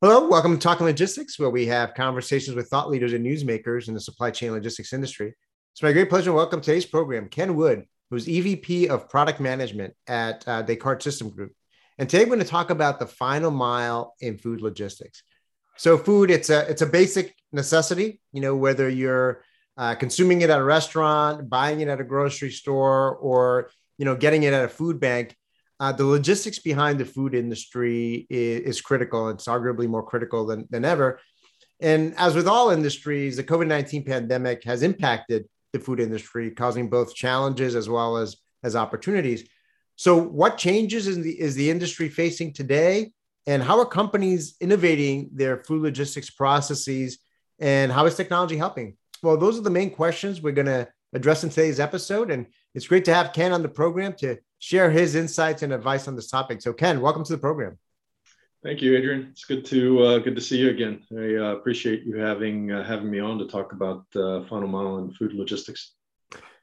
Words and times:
Hello, 0.00 0.28
welcome 0.28 0.54
to 0.54 0.60
Talking 0.60 0.86
Logistics, 0.86 1.38
where 1.38 1.48
we 1.48 1.66
have 1.66 1.94
conversations 1.94 2.56
with 2.56 2.68
thought 2.68 2.90
leaders 2.90 3.12
and 3.12 3.24
newsmakers 3.24 3.86
in 3.86 3.94
the 3.94 4.00
supply 4.00 4.30
chain 4.32 4.50
logistics 4.50 4.92
industry. 4.92 5.32
It's 5.72 5.82
my 5.82 5.92
great 5.92 6.08
pleasure 6.08 6.30
to 6.30 6.34
welcome 6.34 6.60
today's 6.60 6.84
program 6.84 7.28
Ken 7.28 7.54
Wood, 7.54 7.84
who's 8.10 8.26
EVP 8.26 8.88
of 8.88 9.08
Product 9.08 9.38
Management 9.38 9.94
at 10.08 10.46
uh, 10.48 10.62
Descartes 10.62 11.04
System 11.04 11.30
Group. 11.30 11.52
And 11.98 12.10
today 12.10 12.24
we're 12.24 12.34
going 12.34 12.40
to 12.40 12.44
talk 12.44 12.70
about 12.70 12.98
the 12.98 13.06
final 13.06 13.50
mile 13.50 14.14
in 14.20 14.38
food 14.38 14.60
logistics. 14.60 15.22
So, 15.76 15.96
food 15.96 16.30
it's 16.30 16.50
a 16.50 16.68
it's 16.68 16.82
a 16.82 16.86
basic 16.86 17.34
necessity. 17.52 18.20
You 18.32 18.40
know, 18.40 18.56
whether 18.56 18.88
you're 18.88 19.44
uh, 19.76 19.94
consuming 19.94 20.42
it 20.42 20.50
at 20.50 20.58
a 20.58 20.64
restaurant, 20.64 21.48
buying 21.48 21.80
it 21.80 21.88
at 21.88 22.00
a 22.00 22.04
grocery 22.04 22.50
store, 22.50 23.14
or 23.16 23.70
you 23.98 24.04
know, 24.04 24.16
getting 24.16 24.42
it 24.42 24.52
at 24.52 24.64
a 24.64 24.68
food 24.68 24.98
bank 24.98 25.36
uh, 25.82 25.90
the 25.90 26.06
logistics 26.06 26.60
behind 26.60 26.96
the 27.00 27.04
food 27.04 27.34
industry 27.34 28.24
is, 28.30 28.60
is, 28.60 28.80
critical. 28.80 29.30
It's 29.30 29.46
arguably 29.46 29.88
more 29.88 30.04
critical 30.04 30.46
than, 30.46 30.64
than 30.70 30.84
ever. 30.84 31.18
And 31.80 32.14
as 32.18 32.36
with 32.36 32.46
all 32.46 32.70
industries, 32.70 33.36
the 33.36 33.42
COVID 33.42 33.66
19 33.66 34.04
pandemic 34.04 34.62
has 34.62 34.84
impacted 34.84 35.48
the 35.72 35.80
food 35.80 35.98
industry, 35.98 36.52
causing 36.52 36.88
both 36.88 37.16
challenges 37.16 37.74
as 37.74 37.88
well 37.88 38.16
as, 38.16 38.36
as 38.62 38.76
opportunities. 38.76 39.48
So, 39.96 40.16
what 40.16 40.56
changes 40.56 41.08
is 41.08 41.16
the, 41.16 41.32
is 41.40 41.56
the 41.56 41.68
industry 41.68 42.08
facing 42.08 42.52
today? 42.52 43.10
And 43.48 43.60
how 43.60 43.80
are 43.80 43.86
companies 43.86 44.54
innovating 44.60 45.30
their 45.32 45.64
food 45.64 45.82
logistics 45.82 46.30
processes? 46.30 47.18
And 47.58 47.90
how 47.90 48.06
is 48.06 48.14
technology 48.14 48.56
helping? 48.56 48.96
Well, 49.20 49.36
those 49.36 49.58
are 49.58 49.62
the 49.62 49.70
main 49.70 49.90
questions 49.90 50.40
we're 50.40 50.52
going 50.52 50.66
to 50.66 50.86
address 51.12 51.42
in 51.42 51.50
today's 51.50 51.80
episode. 51.80 52.30
And 52.30 52.46
it's 52.72 52.86
great 52.86 53.04
to 53.06 53.14
have 53.14 53.32
Ken 53.32 53.50
on 53.50 53.62
the 53.62 53.68
program 53.68 54.14
to 54.18 54.38
share 54.62 54.92
his 54.92 55.16
insights 55.16 55.64
and 55.64 55.72
advice 55.72 56.06
on 56.06 56.14
this 56.14 56.28
topic. 56.28 56.62
So, 56.62 56.72
Ken, 56.72 57.00
welcome 57.00 57.24
to 57.24 57.32
the 57.32 57.38
program. 57.38 57.78
Thank 58.62 58.80
you, 58.80 58.96
Adrian. 58.96 59.26
It's 59.32 59.44
good 59.44 59.64
to 59.66 60.02
uh, 60.04 60.18
good 60.18 60.36
to 60.36 60.40
see 60.40 60.56
you 60.56 60.70
again. 60.70 61.02
I 61.10 61.34
uh, 61.34 61.56
appreciate 61.56 62.04
you 62.04 62.16
having 62.18 62.70
uh, 62.70 62.84
having 62.84 63.10
me 63.10 63.18
on 63.18 63.38
to 63.40 63.48
talk 63.48 63.72
about 63.72 64.04
uh, 64.14 64.44
final 64.44 64.68
mile 64.68 64.98
and 64.98 65.16
food 65.16 65.32
logistics. 65.32 65.94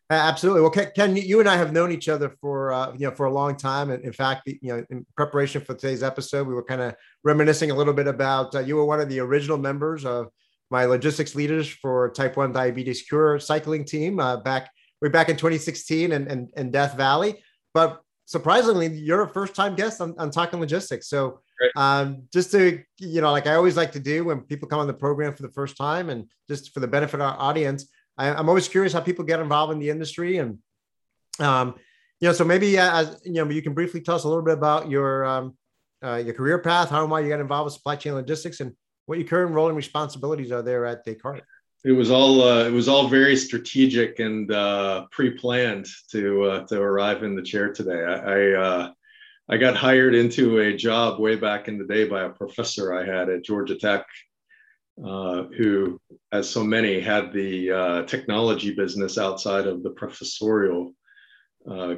Absolutely. 0.09 0.61
Well, 0.61 0.71
Ken, 0.71 1.17
you 1.17 1.41
and 1.41 1.49
I 1.49 1.57
have 1.57 1.73
known 1.73 1.91
each 1.91 2.07
other 2.07 2.29
for 2.39 2.71
uh, 2.71 2.93
you 2.93 3.09
know 3.09 3.11
for 3.13 3.25
a 3.25 3.33
long 3.33 3.57
time, 3.57 3.91
and 3.91 4.01
in 4.05 4.13
fact, 4.13 4.47
you 4.47 4.57
know, 4.63 4.85
in 4.89 5.05
preparation 5.17 5.61
for 5.61 5.73
today's 5.73 6.01
episode, 6.01 6.47
we 6.47 6.53
were 6.53 6.63
kind 6.63 6.79
of 6.79 6.95
reminiscing 7.25 7.69
a 7.69 7.75
little 7.75 7.93
bit 7.93 8.07
about 8.07 8.55
uh, 8.55 8.59
you 8.59 8.77
were 8.77 8.85
one 8.85 9.01
of 9.01 9.09
the 9.09 9.19
original 9.19 9.57
members 9.57 10.05
of 10.05 10.29
my 10.71 10.85
logistics 10.85 11.35
leaders 11.35 11.67
for 11.67 12.11
Type 12.11 12.37
One 12.37 12.53
Diabetes 12.53 13.01
Cure 13.01 13.41
cycling 13.41 13.83
team 13.83 14.15
back 14.45 14.71
way 15.01 15.09
back 15.09 15.27
in 15.27 15.35
2016 15.35 16.13
and 16.13 16.31
and, 16.31 16.49
and 16.55 16.71
Death 16.71 16.95
Valley. 16.95 17.43
But 17.79 18.01
surprisingly, 18.25 18.87
you're 18.87 19.21
a 19.21 19.29
first 19.29 19.55
time 19.55 19.73
guest 19.73 20.01
on, 20.01 20.13
on 20.17 20.31
Talking 20.31 20.59
Logistics. 20.59 21.07
So 21.07 21.39
um, 21.77 22.23
just 22.33 22.51
to, 22.51 22.83
you 22.97 23.21
know, 23.21 23.31
like 23.31 23.47
I 23.47 23.55
always 23.55 23.77
like 23.77 23.93
to 23.93 24.01
do 24.01 24.25
when 24.25 24.41
people 24.41 24.67
come 24.67 24.81
on 24.81 24.87
the 24.87 24.93
program 24.93 25.33
for 25.33 25.43
the 25.43 25.53
first 25.53 25.77
time 25.77 26.09
and 26.09 26.29
just 26.49 26.73
for 26.73 26.81
the 26.81 26.89
benefit 26.89 27.21
of 27.21 27.21
our 27.21 27.39
audience, 27.39 27.89
I, 28.17 28.37
am 28.37 28.49
always 28.49 28.67
curious 28.67 28.91
how 28.91 28.99
people 28.99 29.23
get 29.23 29.39
involved 29.39 29.71
in 29.71 29.79
the 29.79 29.89
industry. 29.89 30.39
And, 30.39 30.57
um, 31.39 31.75
you 32.19 32.27
know, 32.27 32.33
so 32.33 32.43
maybe, 32.43 32.77
uh, 32.77 32.99
as, 32.99 33.21
you 33.23 33.35
know, 33.35 33.49
you 33.49 33.61
can 33.61 33.73
briefly 33.73 34.01
tell 34.01 34.15
us 34.15 34.25
a 34.25 34.27
little 34.27 34.43
bit 34.43 34.55
about 34.55 34.89
your, 34.89 35.23
um, 35.23 35.57
uh, 36.03 36.17
your 36.17 36.33
career 36.33 36.59
path, 36.59 36.89
how 36.89 37.03
and 37.03 37.09
why 37.09 37.21
you 37.21 37.29
got 37.29 37.39
involved 37.39 37.67
with 37.67 37.75
supply 37.75 37.95
chain 37.95 38.13
logistics 38.13 38.59
and 38.59 38.73
what 39.05 39.19
your 39.19 39.27
current 39.27 39.53
role 39.53 39.69
and 39.69 39.77
responsibilities 39.77 40.51
are 40.51 40.61
there 40.61 40.85
at 40.85 41.05
Descartes 41.05 41.45
it 41.85 41.93
was 41.93 42.11
all 42.11 42.41
uh, 42.41 42.65
it 42.65 42.71
was 42.71 42.87
all 42.87 43.07
very 43.07 43.35
strategic 43.35 44.19
and 44.19 44.51
uh, 44.51 45.05
pre-planned 45.11 45.87
to 46.11 46.43
uh, 46.43 46.67
to 46.67 46.79
arrive 46.79 47.23
in 47.23 47.35
the 47.35 47.41
chair 47.41 47.71
today. 47.71 48.03
I 48.03 48.15
I, 48.15 48.51
uh, 48.51 48.91
I, 49.49 49.57
got 49.57 49.77
hired 49.77 50.13
into 50.13 50.59
a 50.59 50.75
job 50.75 51.19
way 51.19 51.35
back 51.35 51.67
in 51.67 51.77
the 51.77 51.85
day 51.85 52.05
by 52.05 52.23
a 52.23 52.29
professor 52.29 52.93
I 52.93 53.05
had 53.05 53.29
at 53.29 53.45
Georgia 53.45 53.75
Tech, 53.75 54.05
uh, 55.03 55.43
who, 55.57 55.99
as 56.33 56.49
so 56.49 56.63
many, 56.63 56.99
had 56.99 57.31
the 57.31 57.71
uh, 57.71 58.03
technology 58.03 58.75
business 58.75 59.17
outside 59.17 59.65
of 59.65 59.83
the 59.83 59.91
professorial 59.91 60.93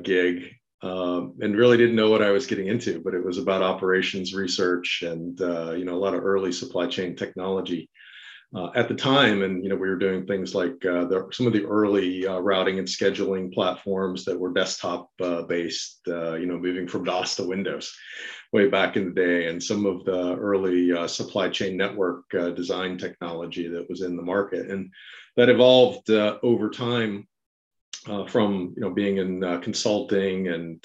gig. 0.03 0.53
Um, 0.83 1.35
and 1.39 1.55
really 1.55 1.77
didn't 1.77 1.95
know 1.95 2.09
what 2.09 2.23
I 2.23 2.31
was 2.31 2.47
getting 2.47 2.65
into, 2.65 3.01
but 3.01 3.13
it 3.13 3.23
was 3.23 3.37
about 3.37 3.61
operations 3.61 4.33
research 4.33 5.03
and 5.05 5.39
you 5.39 5.85
know 5.85 5.93
a 5.93 6.03
lot 6.03 6.15
of 6.15 6.23
early 6.23 6.51
supply 6.51 6.87
chain 6.87 7.15
technology 7.15 7.87
uh, 8.55 8.69
at 8.75 8.87
the 8.87 8.95
time. 8.95 9.43
And 9.43 9.63
you 9.63 9.69
know, 9.69 9.75
we 9.75 9.87
were 9.87 9.97
doing 9.97 10.25
things 10.25 10.53
like 10.53 10.83
uh, 10.85 11.05
the, 11.05 11.27
some 11.31 11.47
of 11.47 11.53
the 11.53 11.65
early 11.65 12.27
uh, 12.27 12.39
routing 12.39 12.79
and 12.79 12.87
scheduling 12.87 13.53
platforms 13.53 14.25
that 14.25 14.37
were 14.39 14.53
desktop 14.53 15.09
uh, 15.21 15.43
based. 15.43 16.01
Uh, 16.07 16.33
you 16.33 16.45
know, 16.45 16.57
moving 16.57 16.87
from 16.87 17.03
DOS 17.03 17.35
to 17.35 17.43
Windows 17.43 17.95
way 18.51 18.67
back 18.67 18.97
in 18.97 19.05
the 19.05 19.11
day, 19.11 19.47
and 19.47 19.63
some 19.63 19.85
of 19.85 20.03
the 20.03 20.35
early 20.35 20.91
uh, 20.91 21.07
supply 21.07 21.47
chain 21.49 21.77
network 21.77 22.29
design 22.55 22.97
technology 22.97 23.67
that 23.69 23.89
was 23.89 24.01
in 24.01 24.17
the 24.17 24.21
market, 24.21 24.69
and 24.69 24.91
that 25.37 25.49
evolved 25.49 26.09
over 26.09 26.69
time. 26.69 27.27
from 28.27 28.73
you 28.75 28.81
know 28.81 28.89
being 28.89 29.17
in 29.17 29.61
consulting 29.61 30.49
and 30.49 30.81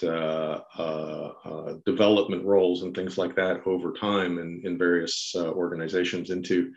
development 1.84 2.44
roles 2.44 2.83
and 2.83 2.94
things 2.94 3.19
like 3.19 3.34
that 3.34 3.60
over 3.66 3.93
time 3.93 4.38
in, 4.38 4.60
in 4.65 4.78
various 4.78 5.34
organizations 5.34 6.31
into 6.31 6.71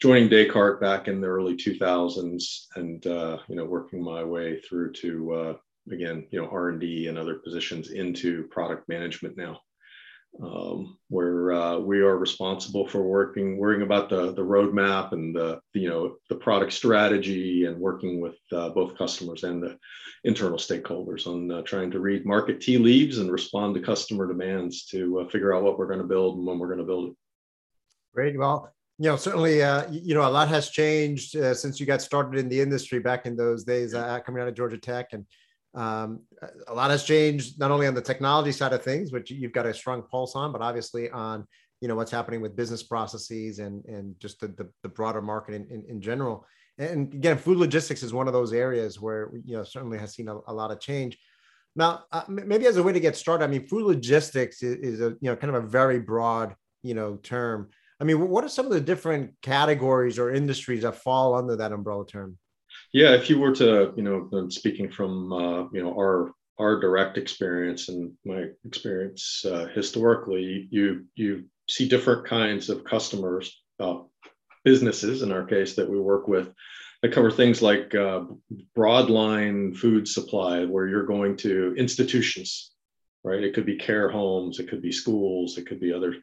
joining 0.00 0.28
Descartes 0.28 0.80
back 0.80 1.08
in 1.08 1.20
the 1.20 1.26
early 1.26 1.54
2000s 1.56 2.66
and 2.76 3.06
uh, 3.06 3.38
you 3.48 3.56
know 3.56 3.64
working 3.64 4.02
my 4.02 4.22
way 4.22 4.60
through 4.60 4.92
to 4.92 5.32
uh, 5.32 5.54
again 5.90 6.26
you 6.30 6.40
know 6.40 6.48
R&D 6.48 7.08
and 7.08 7.18
other 7.18 7.36
positions 7.36 7.90
into 7.90 8.44
product 8.48 8.88
management 8.88 9.36
now 9.36 9.60
um, 10.42 10.98
where 11.08 11.52
uh, 11.52 11.78
we 11.78 12.00
are 12.00 12.18
responsible 12.18 12.86
for 12.86 13.02
working 13.02 13.56
worrying 13.56 13.82
about 13.82 14.10
the 14.10 14.32
the 14.32 14.42
roadmap 14.42 15.12
and 15.12 15.34
the, 15.34 15.60
the 15.72 15.80
you 15.80 15.88
know 15.88 16.16
the 16.28 16.34
product 16.36 16.72
strategy 16.72 17.64
and 17.64 17.78
working 17.78 18.20
with 18.20 18.36
uh, 18.52 18.68
both 18.68 18.98
customers 18.98 19.44
and 19.44 19.62
the 19.62 19.78
internal 20.24 20.58
stakeholders 20.58 21.26
on 21.26 21.50
uh, 21.50 21.62
trying 21.62 21.90
to 21.90 22.00
read 22.00 22.26
market 22.26 22.60
tea 22.60 22.76
leaves 22.76 23.18
and 23.18 23.32
respond 23.32 23.74
to 23.74 23.80
customer 23.80 24.26
demands 24.26 24.84
to 24.84 25.20
uh, 25.20 25.28
figure 25.28 25.54
out 25.54 25.62
what 25.62 25.78
we're 25.78 25.86
going 25.86 26.00
to 26.00 26.06
build 26.06 26.36
and 26.36 26.46
when 26.46 26.58
we're 26.58 26.66
going 26.66 26.78
to 26.78 26.84
build 26.84 27.08
it 27.08 27.16
Great. 28.16 28.38
Well, 28.38 28.72
you 28.98 29.10
know, 29.10 29.16
certainly, 29.16 29.62
uh, 29.62 29.86
you 29.90 30.14
know, 30.14 30.26
a 30.26 30.30
lot 30.30 30.48
has 30.48 30.70
changed 30.70 31.36
uh, 31.36 31.54
since 31.54 31.78
you 31.78 31.86
got 31.86 32.00
started 32.00 32.38
in 32.38 32.48
the 32.48 32.60
industry 32.60 32.98
back 32.98 33.26
in 33.26 33.36
those 33.36 33.64
days, 33.64 33.94
uh, 33.94 34.20
coming 34.20 34.40
out 34.40 34.48
of 34.48 34.54
Georgia 34.54 34.78
Tech, 34.78 35.12
and 35.12 35.26
um, 35.74 36.20
a 36.68 36.74
lot 36.74 36.90
has 36.90 37.04
changed 37.04 37.60
not 37.60 37.70
only 37.70 37.86
on 37.86 37.94
the 37.94 38.00
technology 38.00 38.52
side 38.52 38.72
of 38.72 38.82
things, 38.82 39.12
which 39.12 39.30
you've 39.30 39.52
got 39.52 39.66
a 39.66 39.74
strong 39.74 40.02
pulse 40.02 40.34
on, 40.34 40.50
but 40.50 40.62
obviously 40.62 41.10
on 41.10 41.46
you 41.82 41.88
know 41.88 41.94
what's 41.94 42.10
happening 42.10 42.40
with 42.40 42.56
business 42.56 42.82
processes 42.82 43.58
and 43.58 43.84
and 43.84 44.18
just 44.18 44.40
the 44.40 44.48
the, 44.48 44.68
the 44.82 44.88
broader 44.88 45.20
market 45.20 45.54
in, 45.54 45.66
in, 45.70 45.84
in 45.88 46.00
general. 46.00 46.46
And 46.78 47.12
again, 47.12 47.38
food 47.38 47.58
logistics 47.58 48.02
is 48.02 48.12
one 48.12 48.26
of 48.26 48.32
those 48.32 48.52
areas 48.52 49.00
where 49.00 49.30
you 49.44 49.56
know 49.56 49.64
certainly 49.64 49.98
has 49.98 50.14
seen 50.14 50.28
a, 50.28 50.38
a 50.46 50.52
lot 50.52 50.70
of 50.70 50.80
change. 50.80 51.18
Now, 51.74 52.04
uh, 52.10 52.22
maybe 52.28 52.66
as 52.66 52.78
a 52.78 52.82
way 52.82 52.94
to 52.94 53.00
get 53.00 53.16
started, 53.16 53.44
I 53.44 53.48
mean, 53.48 53.66
food 53.68 53.84
logistics 53.84 54.62
is, 54.62 54.76
is 54.76 55.00
a 55.02 55.10
you 55.20 55.30
know 55.30 55.36
kind 55.36 55.54
of 55.54 55.62
a 55.62 55.66
very 55.66 56.00
broad 56.00 56.54
you 56.82 56.94
know 56.94 57.16
term. 57.16 57.68
I 58.00 58.04
mean, 58.04 58.28
what 58.28 58.44
are 58.44 58.48
some 58.48 58.66
of 58.66 58.72
the 58.72 58.80
different 58.80 59.32
categories 59.42 60.18
or 60.18 60.30
industries 60.30 60.82
that 60.82 61.02
fall 61.02 61.34
under 61.34 61.56
that 61.56 61.72
umbrella 61.72 62.06
term? 62.06 62.38
Yeah, 62.92 63.14
if 63.14 63.30
you 63.30 63.38
were 63.38 63.54
to, 63.56 63.92
you 63.96 64.02
know, 64.02 64.48
speaking 64.48 64.90
from, 64.90 65.32
uh, 65.32 65.62
you 65.72 65.82
know, 65.82 65.92
our 65.92 66.32
our 66.58 66.80
direct 66.80 67.18
experience 67.18 67.90
and 67.90 68.12
my 68.24 68.46
experience 68.66 69.44
uh, 69.44 69.66
historically, 69.74 70.68
you 70.70 71.04
you 71.14 71.44
see 71.68 71.88
different 71.88 72.26
kinds 72.26 72.70
of 72.70 72.84
customers, 72.84 73.62
uh, 73.80 73.98
businesses 74.64 75.22
in 75.22 75.32
our 75.32 75.44
case 75.44 75.74
that 75.74 75.88
we 75.88 75.98
work 75.98 76.28
with 76.28 76.52
that 77.02 77.12
cover 77.12 77.30
things 77.30 77.62
like 77.62 77.94
uh, 77.94 78.24
broadline 78.76 79.76
food 79.76 80.08
supply, 80.08 80.64
where 80.64 80.88
you're 80.88 81.06
going 81.06 81.36
to 81.36 81.74
institutions, 81.76 82.72
right? 83.22 83.44
It 83.44 83.54
could 83.54 83.66
be 83.66 83.76
care 83.76 84.10
homes, 84.10 84.58
it 84.58 84.68
could 84.68 84.82
be 84.82 84.92
schools, 84.92 85.58
it 85.58 85.66
could 85.66 85.80
be 85.80 85.92
other 85.92 86.14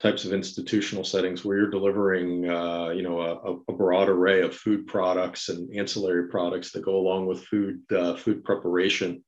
types 0.00 0.24
of 0.24 0.32
institutional 0.32 1.04
settings 1.04 1.44
where 1.44 1.58
you're 1.58 1.70
delivering, 1.70 2.48
uh, 2.48 2.88
you 2.88 3.02
know, 3.02 3.20
a, 3.20 3.70
a, 3.70 3.76
broad 3.76 4.08
array 4.08 4.40
of 4.40 4.56
food 4.56 4.86
products 4.86 5.50
and 5.50 5.74
ancillary 5.76 6.28
products 6.28 6.72
that 6.72 6.84
go 6.84 6.96
along 6.96 7.26
with 7.26 7.44
food 7.44 7.80
uh, 7.92 8.16
food 8.16 8.42
preparation 8.42 9.22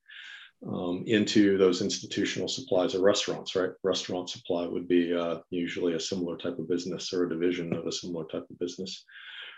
um, 0.66 1.04
into 1.06 1.58
those 1.58 1.82
institutional 1.82 2.48
supplies 2.48 2.94
of 2.94 3.02
restaurants. 3.02 3.54
Right, 3.54 3.70
restaurant 3.82 4.30
supply 4.30 4.66
would 4.66 4.88
be 4.88 5.14
uh, 5.14 5.40
usually 5.50 5.92
a 5.92 6.00
similar 6.00 6.38
type 6.38 6.58
of 6.58 6.68
business 6.68 7.12
or 7.12 7.24
a 7.24 7.28
division 7.28 7.74
of 7.74 7.86
a 7.86 7.92
similar 7.92 8.24
type 8.24 8.46
of 8.48 8.58
business 8.58 9.04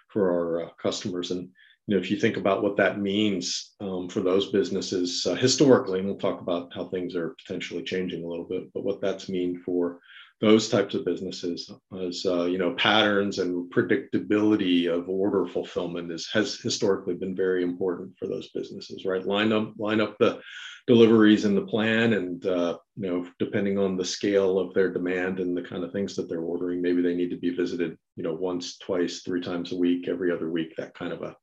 for 0.08 0.31
our 0.32 0.64
uh, 0.64 0.69
customers. 0.82 1.31
And 1.31 1.49
you 1.87 1.94
know, 1.94 1.99
if 1.99 2.10
you 2.10 2.17
think 2.17 2.38
about 2.38 2.62
what 2.62 2.76
that 2.78 3.00
means 3.00 3.75
um, 3.81 4.08
for 4.08 4.20
those 4.20 4.50
businesses 4.50 5.25
uh, 5.26 5.34
historically, 5.34 6.00
and 6.00 6.08
we'll 6.08 6.17
talk 6.17 6.40
about 6.40 6.72
how 6.75 6.87
things 6.87 7.14
are 7.14 7.37
potentially 7.46 7.84
changing 7.84 8.25
a 8.25 8.26
little 8.26 8.46
bit, 8.46 8.72
but 8.72 8.82
what 8.82 9.00
that's 9.00 9.28
mean 9.28 9.62
for 9.64 10.00
those 10.44 10.69
types 10.69 10.94
of 10.94 11.06
businesses 11.06 11.70
as 12.02 12.26
uh, 12.26 12.44
you 12.44 12.58
know 12.58 12.75
patterns 12.75 13.38
and 13.38 13.73
predictability 13.73 14.93
of 14.93 15.08
order 15.08 15.46
fulfillment 15.46 16.12
is 16.12 16.29
has 16.31 16.61
historically 16.61 17.14
been 17.14 17.35
very 17.35 17.62
important 17.62 18.12
for 18.19 18.26
those 18.26 18.50
businesses 18.50 19.06
right? 19.06 19.26
Line 19.26 19.52
up 19.52 19.73
line 19.79 20.02
up 20.02 20.19
the 20.19 20.41
deliveries 20.87 21.46
in 21.46 21.55
the 21.55 21.62
plan 21.62 22.12
and 22.12 22.44
uh, 22.44 22.76
you 22.96 23.08
know 23.08 23.26
depending 23.38 23.79
on 23.79 23.96
the 23.96 24.05
scale 24.05 24.58
of 24.58 24.75
their 24.75 24.93
demand 24.93 25.41
and 25.41 25.56
the 25.56 25.62
kind 25.62 25.82
of 25.82 25.93
things 25.93 26.14
that 26.14 26.29
they're 26.29 26.50
ordering 26.52 26.82
maybe 26.82 27.00
they 27.00 27.14
need 27.14 27.31
to 27.31 27.38
be 27.38 27.50
visited 27.50 27.96
you 28.17 28.23
know 28.23 28.35
once 28.35 28.76
twice 28.76 29.23
three 29.23 29.41
times 29.41 29.73
a 29.73 29.76
week 29.76 30.08
every 30.08 30.31
other 30.31 30.50
week 30.50 30.75
that 30.76 30.93
kind 30.93 31.12
of 31.14 31.23
a, 31.23 31.35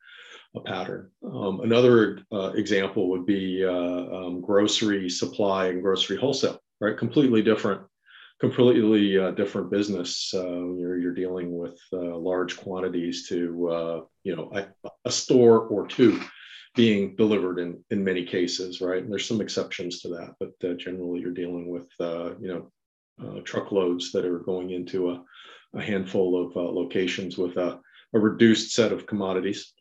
a 0.56 0.62
pattern. 0.62 1.10
Um, 1.26 1.62
another 1.62 2.20
uh, 2.32 2.52
example 2.54 3.10
would 3.10 3.26
be 3.26 3.66
uh, 3.66 4.16
um, 4.16 4.42
grocery 4.42 5.10
supply 5.10 5.68
and 5.70 5.82
grocery 5.82 6.18
wholesale 6.18 6.60
right? 6.82 6.98
Completely 6.98 7.44
different 7.44 7.82
completely 8.42 9.20
uh, 9.20 9.30
different 9.32 9.70
business. 9.70 10.34
Uh, 10.34 10.74
you're, 10.74 10.98
you're 10.98 11.14
dealing 11.14 11.56
with 11.56 11.80
uh, 11.94 12.18
large 12.18 12.58
quantities 12.58 13.28
to, 13.30 13.70
uh, 13.70 14.02
you 14.24 14.36
know, 14.36 14.52
a, 14.56 14.90
a, 15.06 15.12
store 15.12 15.60
or 15.68 15.86
two 15.86 16.20
being 16.76 17.16
delivered 17.16 17.60
in, 17.60 17.84
in 17.92 18.04
many 18.04 18.26
cases, 18.26 18.82
right? 18.82 19.04
And 19.04 19.12
there's 19.12 19.28
some 19.28 19.42
exceptions 19.42 20.02
to 20.02 20.08
that, 20.10 20.34
but 20.40 20.54
uh, 20.68 20.74
generally 20.74 21.20
you're 21.20 21.30
dealing 21.32 21.70
with, 21.70 21.88
uh, 22.00 22.32
you 22.42 22.48
know, 22.48 23.42
truckloads 23.44 24.12
that 24.12 24.26
are 24.26 24.40
going 24.40 24.72
into 24.72 25.12
a, 25.12 25.24
a 25.76 25.82
handful 25.82 26.44
of 26.44 26.56
locations 26.56 27.38
with 27.38 27.56
a, 27.58 27.80
a, 28.16 28.20
reduced 28.20 28.72
set 28.72 28.92
of 28.92 29.06
commodities. 29.06 29.74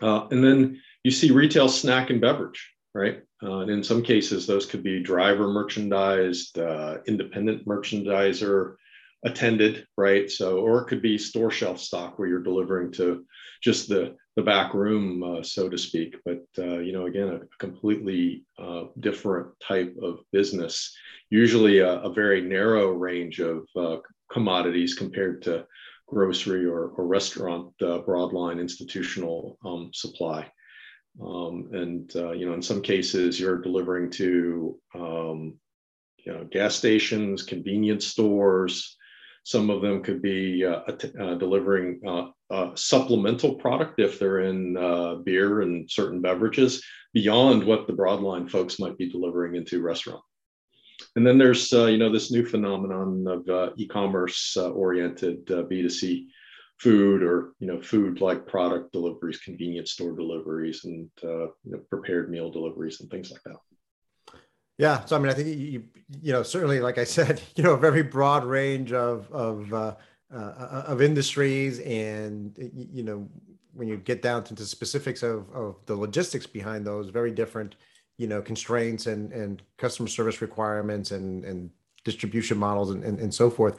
and 0.00 0.42
then 0.42 0.80
you 1.04 1.10
see 1.10 1.30
retail 1.30 1.68
snack 1.68 2.08
and 2.08 2.22
beverage, 2.22 2.72
right? 2.94 3.22
Uh, 3.42 3.60
and 3.60 3.70
in 3.70 3.82
some 3.82 4.02
cases, 4.02 4.46
those 4.46 4.66
could 4.66 4.82
be 4.82 5.02
driver 5.02 5.48
merchandised, 5.48 6.58
uh, 6.58 6.98
independent 7.06 7.66
merchandiser 7.66 8.76
attended, 9.24 9.86
right? 9.96 10.30
So, 10.30 10.58
or 10.58 10.82
it 10.82 10.88
could 10.88 11.02
be 11.02 11.16
store 11.16 11.50
shelf 11.50 11.80
stock 11.80 12.18
where 12.18 12.28
you're 12.28 12.42
delivering 12.42 12.92
to 12.92 13.24
just 13.62 13.88
the 13.88 14.16
the 14.34 14.42
back 14.42 14.72
room, 14.72 15.22
uh, 15.22 15.42
so 15.42 15.68
to 15.68 15.76
speak. 15.76 16.16
But 16.24 16.44
uh, 16.58 16.78
you 16.78 16.92
know, 16.92 17.06
again, 17.06 17.28
a 17.28 17.40
completely 17.58 18.44
uh, 18.58 18.84
different 19.00 19.48
type 19.60 19.94
of 20.02 20.20
business. 20.32 20.94
Usually, 21.30 21.78
a, 21.78 22.00
a 22.00 22.12
very 22.12 22.40
narrow 22.40 22.90
range 22.92 23.40
of 23.40 23.66
uh, 23.76 23.96
commodities 24.30 24.94
compared 24.94 25.42
to 25.42 25.66
grocery 26.06 26.66
or, 26.66 26.88
or 26.88 27.06
restaurant 27.06 27.72
broadline 27.80 28.60
institutional 28.60 29.56
um, 29.64 29.90
supply. 29.94 30.46
Um, 31.20 31.68
and 31.72 32.10
uh, 32.16 32.32
you 32.32 32.46
know, 32.46 32.54
in 32.54 32.62
some 32.62 32.80
cases, 32.80 33.38
you're 33.38 33.60
delivering 33.60 34.10
to 34.12 34.78
um, 34.94 35.58
you 36.18 36.32
know 36.32 36.44
gas 36.50 36.74
stations, 36.74 37.42
convenience 37.42 38.06
stores. 38.06 38.96
Some 39.44 39.70
of 39.70 39.82
them 39.82 40.02
could 40.02 40.22
be 40.22 40.64
uh, 40.64 40.82
uh, 41.20 41.34
delivering 41.34 42.00
uh, 42.06 42.70
supplemental 42.76 43.56
product 43.56 43.98
if 43.98 44.18
they're 44.18 44.40
in 44.40 44.76
uh, 44.76 45.16
beer 45.16 45.62
and 45.62 45.90
certain 45.90 46.20
beverages 46.20 46.82
beyond 47.12 47.64
what 47.64 47.86
the 47.86 47.92
broadline 47.92 48.48
folks 48.48 48.78
might 48.78 48.96
be 48.96 49.10
delivering 49.10 49.56
into 49.56 49.82
restaurant. 49.82 50.22
And 51.16 51.26
then 51.26 51.38
there's 51.38 51.72
uh, 51.72 51.86
you 51.86 51.98
know 51.98 52.10
this 52.10 52.30
new 52.30 52.46
phenomenon 52.46 53.26
of 53.26 53.72
e-commerce 53.76 54.56
oriented 54.56 55.44
B2C 55.46 56.26
food 56.82 57.22
or 57.22 57.52
you 57.60 57.66
know 57.68 57.80
food 57.80 58.20
like 58.20 58.44
product 58.46 58.92
deliveries 58.92 59.38
convenience 59.38 59.92
store 59.92 60.16
deliveries 60.16 60.84
and 60.84 61.08
uh, 61.22 61.46
you 61.64 61.72
know, 61.72 61.78
prepared 61.88 62.28
meal 62.28 62.50
deliveries 62.50 63.00
and 63.00 63.10
things 63.10 63.30
like 63.30 63.42
that. 63.44 63.56
Yeah 64.78 65.04
so 65.04 65.14
i 65.14 65.18
mean 65.18 65.30
i 65.30 65.34
think 65.34 65.48
you 65.48 65.84
you 66.20 66.32
know 66.32 66.42
certainly 66.42 66.80
like 66.80 66.98
i 66.98 67.04
said 67.04 67.40
you 67.56 67.62
know 67.62 67.74
a 67.74 67.78
very 67.78 68.02
broad 68.02 68.44
range 68.44 68.92
of 68.92 69.30
of 69.30 69.72
uh, 69.72 69.94
uh, 70.34 70.84
of 70.86 71.00
industries 71.02 71.78
and 71.80 72.56
you 72.90 73.04
know 73.04 73.28
when 73.74 73.86
you 73.86 73.96
get 73.96 74.20
down 74.22 74.42
to 74.44 74.54
the 74.54 74.64
specifics 74.64 75.22
of 75.22 75.48
of 75.54 75.76
the 75.86 75.94
logistics 75.94 76.46
behind 76.46 76.84
those 76.84 77.10
very 77.10 77.30
different 77.30 77.76
you 78.18 78.26
know 78.26 78.42
constraints 78.42 79.06
and 79.06 79.32
and 79.32 79.62
customer 79.78 80.08
service 80.08 80.42
requirements 80.42 81.12
and 81.12 81.44
and 81.44 81.70
distribution 82.04 82.58
models 82.58 82.90
and, 82.90 83.04
and, 83.04 83.20
and 83.20 83.32
so 83.32 83.48
forth 83.48 83.78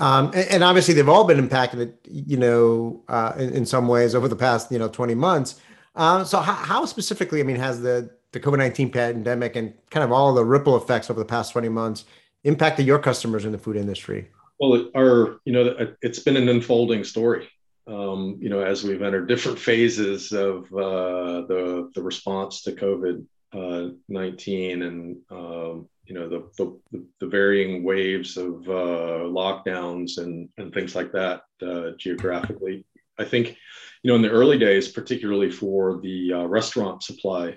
um, 0.00 0.26
and, 0.34 0.48
and, 0.48 0.64
obviously, 0.64 0.94
they've 0.94 1.08
all 1.08 1.24
been 1.24 1.38
impacted, 1.38 1.94
you 2.04 2.36
know, 2.36 3.02
uh, 3.08 3.34
in, 3.38 3.50
in, 3.50 3.66
some 3.66 3.86
ways 3.86 4.14
over 4.14 4.28
the 4.28 4.36
past, 4.36 4.72
you 4.72 4.78
know, 4.78 4.88
20 4.88 5.14
months. 5.14 5.60
Uh, 5.94 6.24
so, 6.24 6.40
how, 6.40 6.54
how, 6.54 6.84
specifically, 6.86 7.40
I 7.40 7.42
mean, 7.42 7.56
has 7.56 7.82
the 7.82 8.10
the 8.32 8.40
COVID 8.40 8.58
19 8.58 8.90
pandemic 8.90 9.56
and 9.56 9.74
kind 9.90 10.04
of 10.04 10.12
all 10.12 10.32
the 10.32 10.44
ripple 10.44 10.76
effects 10.76 11.10
over 11.10 11.18
the 11.18 11.26
past 11.26 11.52
20 11.52 11.68
months 11.68 12.04
impacted 12.44 12.86
your 12.86 12.98
customers 12.98 13.44
in 13.44 13.52
the 13.52 13.58
food 13.58 13.76
industry? 13.76 14.30
Well, 14.58 14.88
our, 14.94 15.40
you 15.44 15.52
know, 15.52 15.94
it's 16.02 16.20
been 16.20 16.36
an 16.36 16.48
unfolding 16.48 17.04
story. 17.04 17.48
Um, 17.86 18.38
you 18.40 18.48
know, 18.48 18.62
as 18.62 18.84
we've 18.84 19.02
entered 19.02 19.26
different 19.26 19.58
phases 19.58 20.32
of 20.32 20.64
uh, 20.72 21.42
the 21.46 21.90
the 21.94 22.02
response 22.02 22.62
to 22.62 22.72
COVID 22.72 23.26
uh, 23.52 23.88
19 24.08 24.82
and 24.82 25.16
um, 25.30 25.88
you 26.10 26.18
know 26.18 26.28
the, 26.28 26.50
the, 26.90 27.06
the 27.20 27.26
varying 27.28 27.84
waves 27.84 28.36
of 28.36 28.68
uh, 28.68 29.22
lockdowns 29.30 30.18
and, 30.18 30.48
and 30.58 30.74
things 30.74 30.96
like 30.96 31.12
that 31.12 31.42
uh, 31.62 31.90
geographically. 31.98 32.84
I 33.16 33.24
think, 33.24 33.56
you 34.02 34.10
know, 34.10 34.16
in 34.16 34.22
the 34.22 34.30
early 34.30 34.58
days, 34.58 34.88
particularly 34.88 35.52
for 35.52 36.00
the 36.02 36.32
uh, 36.32 36.46
restaurant 36.46 37.04
supply 37.04 37.56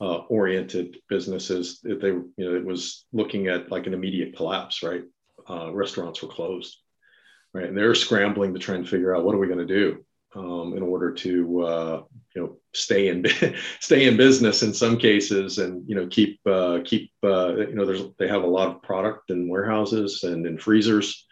uh, 0.00 0.16
oriented 0.28 0.96
businesses, 1.08 1.80
they, 1.84 2.08
you 2.08 2.32
know, 2.38 2.56
it 2.56 2.64
was 2.64 3.06
looking 3.12 3.46
at 3.46 3.70
like 3.70 3.86
an 3.86 3.94
immediate 3.94 4.36
collapse, 4.36 4.82
right? 4.82 5.04
Uh, 5.48 5.72
restaurants 5.72 6.20
were 6.20 6.28
closed, 6.28 6.78
right? 7.54 7.66
And 7.66 7.78
they're 7.78 7.94
scrambling 7.94 8.52
to 8.54 8.58
try 8.58 8.74
and 8.74 8.88
figure 8.88 9.14
out 9.14 9.24
what 9.24 9.34
are 9.36 9.38
we 9.38 9.46
going 9.46 9.64
to 9.64 9.80
do 9.80 10.04
um, 10.36 10.74
in 10.76 10.82
order 10.82 11.12
to 11.12 11.62
uh, 11.62 12.02
you 12.34 12.42
know 12.42 12.56
stay 12.74 13.08
in 13.08 13.24
stay 13.80 14.06
in 14.06 14.16
business 14.16 14.62
in 14.62 14.72
some 14.74 14.98
cases 14.98 15.58
and 15.58 15.88
you 15.88 15.94
know 15.94 16.06
keep 16.08 16.38
uh, 16.46 16.80
keep 16.84 17.10
uh, 17.24 17.54
you 17.56 17.74
know 17.74 17.86
there's 17.86 18.02
they 18.18 18.28
have 18.28 18.42
a 18.42 18.46
lot 18.46 18.68
of 18.68 18.82
product 18.82 19.30
in 19.30 19.48
warehouses 19.48 20.22
and 20.22 20.46
in 20.46 20.58
freezers. 20.58 21.24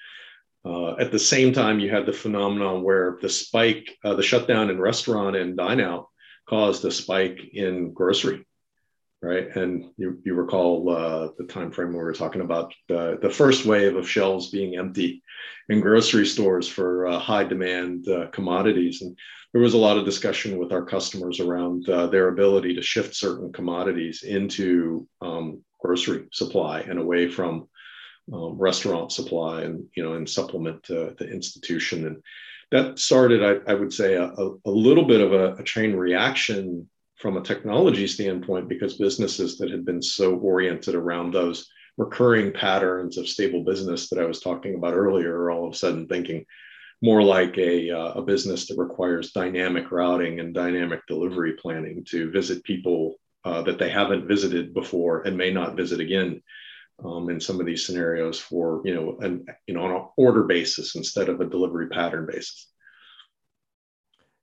Uh, 0.66 0.96
at 0.96 1.12
the 1.12 1.18
same 1.18 1.52
time, 1.52 1.78
you 1.78 1.90
had 1.90 2.06
the 2.06 2.12
phenomenon 2.12 2.82
where 2.82 3.18
the 3.20 3.28
spike, 3.28 3.98
uh, 4.02 4.14
the 4.14 4.22
shutdown 4.22 4.70
in 4.70 4.80
restaurant 4.80 5.36
and 5.36 5.58
dine 5.58 5.78
out 5.78 6.08
caused 6.48 6.82
a 6.86 6.90
spike 6.90 7.38
in 7.52 7.92
grocery 7.92 8.46
right? 9.24 9.56
And 9.56 9.90
you, 9.96 10.18
you 10.24 10.34
recall 10.34 10.88
uh, 10.90 11.28
the 11.38 11.44
time 11.44 11.70
frame 11.70 11.88
we 11.88 11.94
were 11.94 12.12
talking 12.12 12.42
about 12.42 12.74
the, 12.88 13.18
the 13.22 13.30
first 13.30 13.64
wave 13.64 13.96
of 13.96 14.08
shelves 14.08 14.50
being 14.50 14.76
empty 14.76 15.22
in 15.68 15.80
grocery 15.80 16.26
stores 16.26 16.68
for 16.68 17.06
uh, 17.06 17.18
high 17.18 17.44
demand 17.44 18.06
uh, 18.08 18.26
commodities. 18.28 19.00
And 19.00 19.16
there 19.52 19.62
was 19.62 19.74
a 19.74 19.78
lot 19.78 19.96
of 19.96 20.04
discussion 20.04 20.58
with 20.58 20.72
our 20.72 20.84
customers 20.84 21.40
around 21.40 21.88
uh, 21.88 22.06
their 22.08 22.28
ability 22.28 22.74
to 22.74 22.82
shift 22.82 23.14
certain 23.14 23.52
commodities 23.52 24.22
into 24.22 25.08
um, 25.22 25.62
grocery 25.80 26.26
supply 26.32 26.80
and 26.80 26.98
away 26.98 27.28
from 27.28 27.66
um, 28.32 28.58
restaurant 28.58 29.10
supply 29.10 29.62
and, 29.62 29.84
you 29.96 30.02
know, 30.02 30.14
and 30.14 30.28
supplement 30.28 30.82
the 30.84 31.28
institution. 31.30 32.06
And 32.06 32.22
that 32.72 32.98
started, 32.98 33.42
I, 33.42 33.70
I 33.70 33.74
would 33.74 33.92
say, 33.92 34.14
a, 34.14 34.26
a, 34.26 34.70
little 34.70 35.04
bit 35.04 35.20
of 35.20 35.32
a, 35.32 35.54
a 35.54 35.62
chain 35.62 35.94
reaction 35.94 36.88
from 37.24 37.38
a 37.38 37.42
technology 37.42 38.06
standpoint 38.06 38.68
because 38.68 38.98
businesses 38.98 39.56
that 39.56 39.70
had 39.70 39.82
been 39.82 40.02
so 40.02 40.34
oriented 40.34 40.94
around 40.94 41.32
those 41.32 41.66
recurring 41.96 42.52
patterns 42.52 43.16
of 43.16 43.26
stable 43.26 43.64
business 43.64 44.10
that 44.10 44.18
I 44.18 44.26
was 44.26 44.40
talking 44.40 44.74
about 44.74 44.92
earlier 44.92 45.34
are 45.34 45.50
all 45.50 45.66
of 45.66 45.72
a 45.72 45.76
sudden 45.76 46.06
thinking 46.06 46.44
more 47.00 47.22
like 47.22 47.56
a, 47.56 47.90
uh, 47.90 48.12
a 48.12 48.22
business 48.22 48.68
that 48.68 48.76
requires 48.76 49.32
dynamic 49.32 49.90
routing 49.90 50.38
and 50.38 50.52
dynamic 50.52 51.00
delivery 51.08 51.54
planning 51.54 52.04
to 52.10 52.30
visit 52.30 52.62
people 52.62 53.14
uh, 53.46 53.62
that 53.62 53.78
they 53.78 53.88
haven't 53.88 54.28
visited 54.28 54.74
before 54.74 55.22
and 55.22 55.34
may 55.34 55.50
not 55.50 55.78
visit 55.78 56.00
again 56.00 56.42
um, 57.02 57.30
in 57.30 57.40
some 57.40 57.58
of 57.58 57.64
these 57.64 57.86
scenarios 57.86 58.38
for 58.38 58.82
you 58.84 58.94
know 58.94 59.16
an 59.20 59.46
you 59.66 59.72
know 59.72 59.84
on 59.84 59.96
an 59.96 60.06
order 60.18 60.42
basis 60.42 60.94
instead 60.94 61.30
of 61.30 61.40
a 61.40 61.46
delivery 61.46 61.88
pattern 61.88 62.26
basis. 62.30 62.68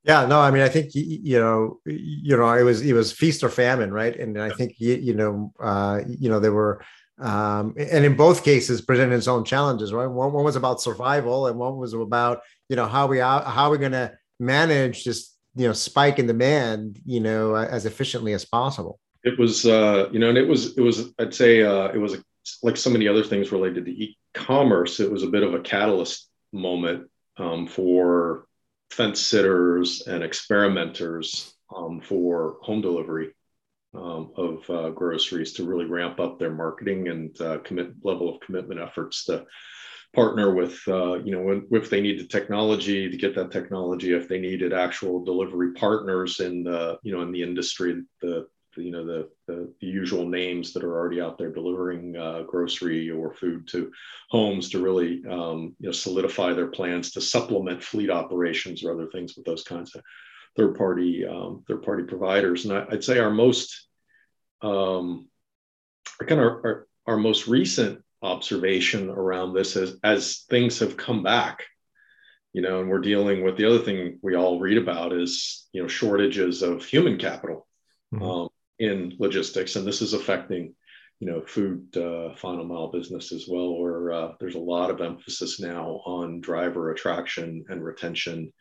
Yeah, 0.03 0.25
no, 0.25 0.39
I 0.39 0.49
mean, 0.49 0.63
I 0.63 0.69
think 0.69 0.91
you 0.93 1.39
know, 1.39 1.79
you 1.85 2.35
know, 2.35 2.51
it 2.53 2.63
was 2.63 2.81
it 2.81 2.93
was 2.93 3.11
feast 3.11 3.43
or 3.43 3.49
famine, 3.49 3.93
right? 3.93 4.15
And 4.15 4.41
I 4.41 4.49
think 4.49 4.75
you 4.79 5.13
know, 5.13 5.53
uh, 5.59 6.01
you 6.07 6.27
know, 6.27 6.39
there 6.39 6.53
were, 6.53 6.83
um, 7.19 7.75
and 7.77 8.03
in 8.03 8.15
both 8.15 8.43
cases, 8.43 8.81
presented 8.81 9.15
its 9.15 9.27
own 9.27 9.45
challenges, 9.45 9.93
right? 9.93 10.07
One, 10.07 10.33
one 10.33 10.43
was 10.43 10.55
about 10.55 10.81
survival, 10.81 11.45
and 11.47 11.59
one 11.59 11.77
was 11.77 11.93
about 11.93 12.41
you 12.67 12.75
know 12.75 12.87
how 12.87 13.05
we 13.05 13.19
how 13.19 13.69
we're 13.69 13.77
going 13.77 13.91
to 13.91 14.11
manage 14.39 15.03
this 15.03 15.35
you 15.55 15.67
know 15.67 15.73
spike 15.73 16.17
in 16.17 16.27
demand, 16.27 16.99
you 17.05 17.19
know, 17.19 17.55
as 17.55 17.85
efficiently 17.85 18.33
as 18.33 18.45
possible. 18.45 18.99
It 19.23 19.37
was, 19.37 19.67
uh, 19.67 20.09
you 20.11 20.17
know, 20.17 20.29
and 20.29 20.37
it 20.37 20.47
was 20.47 20.77
it 20.77 20.81
was 20.81 21.13
I'd 21.19 21.33
say 21.33 21.61
uh, 21.61 21.89
it 21.89 21.99
was 21.99 22.17
like 22.63 22.77
so 22.77 22.89
many 22.89 23.07
other 23.07 23.23
things 23.23 23.51
related 23.51 23.85
to 23.85 23.91
e-commerce. 23.91 24.99
It 24.99 25.11
was 25.11 25.21
a 25.21 25.27
bit 25.27 25.43
of 25.43 25.53
a 25.53 25.59
catalyst 25.59 26.27
moment 26.51 27.07
um, 27.37 27.67
for 27.67 28.47
fence 28.91 29.19
sitters 29.21 30.01
and 30.07 30.23
experimenters 30.23 31.53
um, 31.75 32.01
for 32.01 32.57
home 32.61 32.81
delivery 32.81 33.31
um, 33.93 34.31
of 34.35 34.69
uh, 34.69 34.89
groceries 34.89 35.53
to 35.53 35.63
really 35.63 35.85
ramp 35.85 36.19
up 36.19 36.37
their 36.37 36.51
marketing 36.51 37.07
and 37.07 37.39
uh, 37.41 37.57
commit 37.59 37.93
level 38.03 38.33
of 38.33 38.41
commitment 38.41 38.79
efforts 38.79 39.25
to 39.25 39.45
partner 40.13 40.53
with 40.53 40.81
uh, 40.87 41.15
you 41.15 41.31
know 41.31 41.61
if 41.71 41.89
they 41.89 42.01
needed 42.01 42.29
technology 42.29 43.09
to 43.09 43.17
get 43.17 43.35
that 43.35 43.51
technology. 43.51 44.13
If 44.13 44.27
they 44.27 44.39
needed 44.39 44.73
actual 44.73 45.23
delivery 45.23 45.73
partners 45.73 46.39
in 46.39 46.63
the 46.63 46.99
you 47.03 47.13
know 47.13 47.21
in 47.21 47.31
the 47.31 47.43
industry 47.43 48.03
the 48.21 48.47
you 48.75 48.91
know 48.91 49.05
the, 49.05 49.29
the, 49.47 49.73
the 49.81 49.87
usual 49.87 50.27
names 50.27 50.73
that 50.73 50.83
are 50.83 50.97
already 50.97 51.21
out 51.21 51.37
there 51.37 51.51
delivering 51.51 52.15
uh, 52.15 52.43
grocery 52.43 53.09
or 53.09 53.33
food 53.33 53.67
to 53.67 53.91
homes 54.29 54.69
to 54.69 54.79
really 54.79 55.23
um, 55.29 55.75
you 55.79 55.87
know 55.87 55.91
solidify 55.91 56.53
their 56.53 56.67
plans 56.67 57.11
to 57.11 57.21
supplement 57.21 57.83
fleet 57.83 58.09
operations 58.09 58.83
or 58.83 58.93
other 58.93 59.07
things 59.11 59.35
with 59.35 59.45
those 59.45 59.63
kinds 59.63 59.95
of 59.95 60.01
third 60.55 60.77
party 60.77 61.25
um, 61.25 61.63
third 61.67 61.83
party 61.83 62.03
providers 62.03 62.65
and 62.65 62.77
I, 62.77 62.85
would 62.85 63.03
say 63.03 63.19
our 63.19 63.31
most 63.31 63.87
um, 64.61 65.27
kind 66.19 66.39
of 66.39 66.47
our, 66.47 66.65
our, 66.65 66.87
our 67.07 67.17
most 67.17 67.47
recent 67.47 68.01
observation 68.21 69.09
around 69.09 69.53
this 69.53 69.75
as 69.75 69.97
as 70.03 70.45
things 70.49 70.79
have 70.79 70.95
come 70.95 71.23
back 71.23 71.63
you 72.53 72.61
know 72.61 72.79
and 72.79 72.89
we're 72.89 72.99
dealing 72.99 73.43
with 73.43 73.57
the 73.57 73.65
other 73.65 73.79
thing 73.79 74.19
we 74.21 74.35
all 74.35 74.59
read 74.59 74.77
about 74.77 75.13
is 75.13 75.67
you 75.73 75.81
know 75.81 75.87
shortages 75.87 76.61
of 76.61 76.83
human 76.85 77.17
capital 77.17 77.67
mm-hmm. 78.13 78.23
um, 78.23 78.49
in 78.81 79.15
logistics 79.19 79.75
and 79.75 79.85
this 79.85 80.01
is 80.01 80.13
affecting 80.13 80.73
you 81.21 81.27
know 81.27 81.41
food 81.41 81.95
uh, 81.95 82.35
final 82.35 82.65
mile 82.65 82.91
business 82.91 83.31
as 83.31 83.45
well 83.47 83.77
where 83.77 84.11
uh, 84.11 84.31
there's 84.39 84.55
a 84.55 84.59
lot 84.59 84.89
of 84.89 85.01
emphasis 85.01 85.59
now 85.59 86.01
on 86.05 86.41
driver 86.41 86.91
attraction 86.91 87.63
and 87.69 87.83
retention. 87.83 88.51